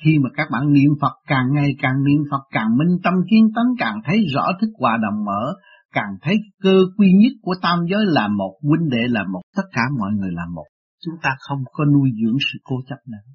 Khi 0.03 0.19
mà 0.19 0.29
các 0.33 0.47
bạn 0.51 0.73
niệm 0.73 0.91
Phật 1.01 1.13
càng 1.27 1.53
ngày 1.53 1.75
càng 1.79 2.03
niệm 2.03 2.21
Phật 2.31 2.43
càng 2.51 2.77
minh 2.77 2.97
tâm 3.03 3.13
kiến 3.29 3.51
tấn 3.55 3.65
càng 3.77 4.01
thấy 4.05 4.25
rõ 4.33 4.45
thức 4.61 4.69
hòa 4.79 4.97
đồng 5.03 5.25
mở, 5.25 5.53
càng 5.93 6.13
thấy 6.21 6.35
cơ 6.63 6.75
quy 6.97 7.07
nhất 7.13 7.33
của 7.41 7.55
tam 7.61 7.79
giới 7.89 8.05
là 8.05 8.27
một, 8.27 8.59
huynh 8.61 8.89
đệ 8.89 9.07
là 9.07 9.23
một, 9.33 9.41
tất 9.55 9.63
cả 9.71 9.81
mọi 9.99 10.11
người 10.11 10.31
là 10.31 10.45
một. 10.55 10.65
Chúng 11.05 11.15
ta 11.23 11.29
không 11.39 11.59
có 11.73 11.85
nuôi 11.85 12.09
dưỡng 12.21 12.37
sự 12.53 12.59
cố 12.63 12.75
chấp 12.89 12.97
nữa. 13.07 13.33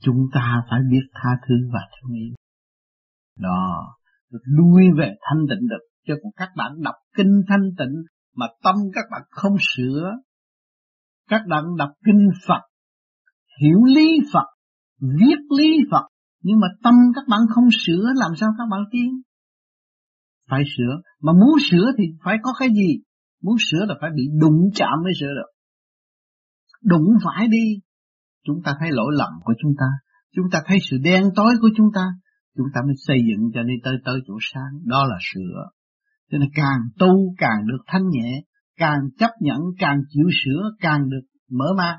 Chúng 0.00 0.26
ta 0.34 0.62
phải 0.70 0.80
biết 0.90 1.06
tha 1.14 1.30
thứ 1.48 1.54
và 1.72 1.80
thương 1.92 2.12
yêu. 2.12 2.34
Đó, 3.38 3.96
lui 4.44 4.82
về 4.98 5.14
thanh 5.22 5.46
tịnh 5.50 5.68
được. 5.68 5.84
Cho 6.06 6.14
còn 6.22 6.32
các 6.36 6.48
bạn 6.56 6.72
đọc 6.82 6.94
kinh 7.16 7.42
thanh 7.48 7.70
tịnh 7.78 8.02
mà 8.36 8.46
tâm 8.62 8.74
các 8.94 9.04
bạn 9.10 9.22
không 9.30 9.56
sửa 9.76 10.12
các 11.30 11.42
bạn 11.48 11.64
đọc 11.78 11.90
kinh 12.04 12.28
Phật 12.46 12.60
hiểu 13.60 13.84
lý 13.84 14.18
Phật 14.32 14.46
viết 15.00 15.38
lý 15.58 15.78
Phật 15.90 16.06
nhưng 16.42 16.60
mà 16.60 16.68
tâm 16.82 16.94
các 17.14 17.24
bạn 17.28 17.40
không 17.54 17.68
sửa 17.86 18.04
làm 18.14 18.30
sao 18.36 18.50
các 18.58 18.64
bạn 18.70 18.80
tiến? 18.92 19.22
Phải 20.50 20.62
sửa. 20.76 21.00
Mà 21.20 21.32
muốn 21.32 21.58
sửa 21.70 21.92
thì 21.98 22.04
phải 22.24 22.36
có 22.42 22.52
cái 22.58 22.68
gì? 22.68 23.02
Muốn 23.42 23.56
sửa 23.70 23.84
là 23.88 23.94
phải 24.00 24.10
bị 24.16 24.22
đụng 24.40 24.60
chạm 24.74 25.02
mới 25.04 25.12
sửa 25.20 25.26
được. 25.26 25.50
Đụng 26.82 27.08
phải 27.24 27.48
đi 27.48 27.80
chúng 28.46 28.62
ta 28.64 28.74
thấy 28.80 28.88
lỗi 28.92 29.12
lầm 29.18 29.32
của 29.44 29.54
chúng 29.62 29.72
ta. 29.80 29.86
Chúng 30.36 30.46
ta 30.52 30.62
thấy 30.66 30.78
sự 30.90 30.96
đen 31.02 31.24
tối 31.36 31.54
của 31.60 31.70
chúng 31.76 31.88
ta. 31.94 32.06
Chúng 32.56 32.66
ta 32.74 32.80
mới 32.86 32.94
xây 33.06 33.18
dựng 33.28 33.50
cho 33.54 33.62
nên 33.62 33.76
tới 33.84 33.94
tới 34.04 34.20
chỗ 34.26 34.34
sáng. 34.52 34.72
Đó 34.84 35.06
là 35.06 35.16
sửa 35.32 35.70
cho 36.30 36.38
nên 36.38 36.50
càng 36.54 36.80
tu 36.98 37.34
càng 37.38 37.66
được 37.66 37.82
thanh 37.86 38.08
nhẹ, 38.10 38.42
càng 38.76 39.00
chấp 39.18 39.30
nhận, 39.40 39.58
càng 39.78 39.98
chịu 40.08 40.26
sửa, 40.44 40.70
càng 40.80 41.08
được 41.10 41.26
mở 41.50 41.66
mang. 41.78 41.98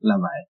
Là 0.00 0.14
vậy. 0.22 0.50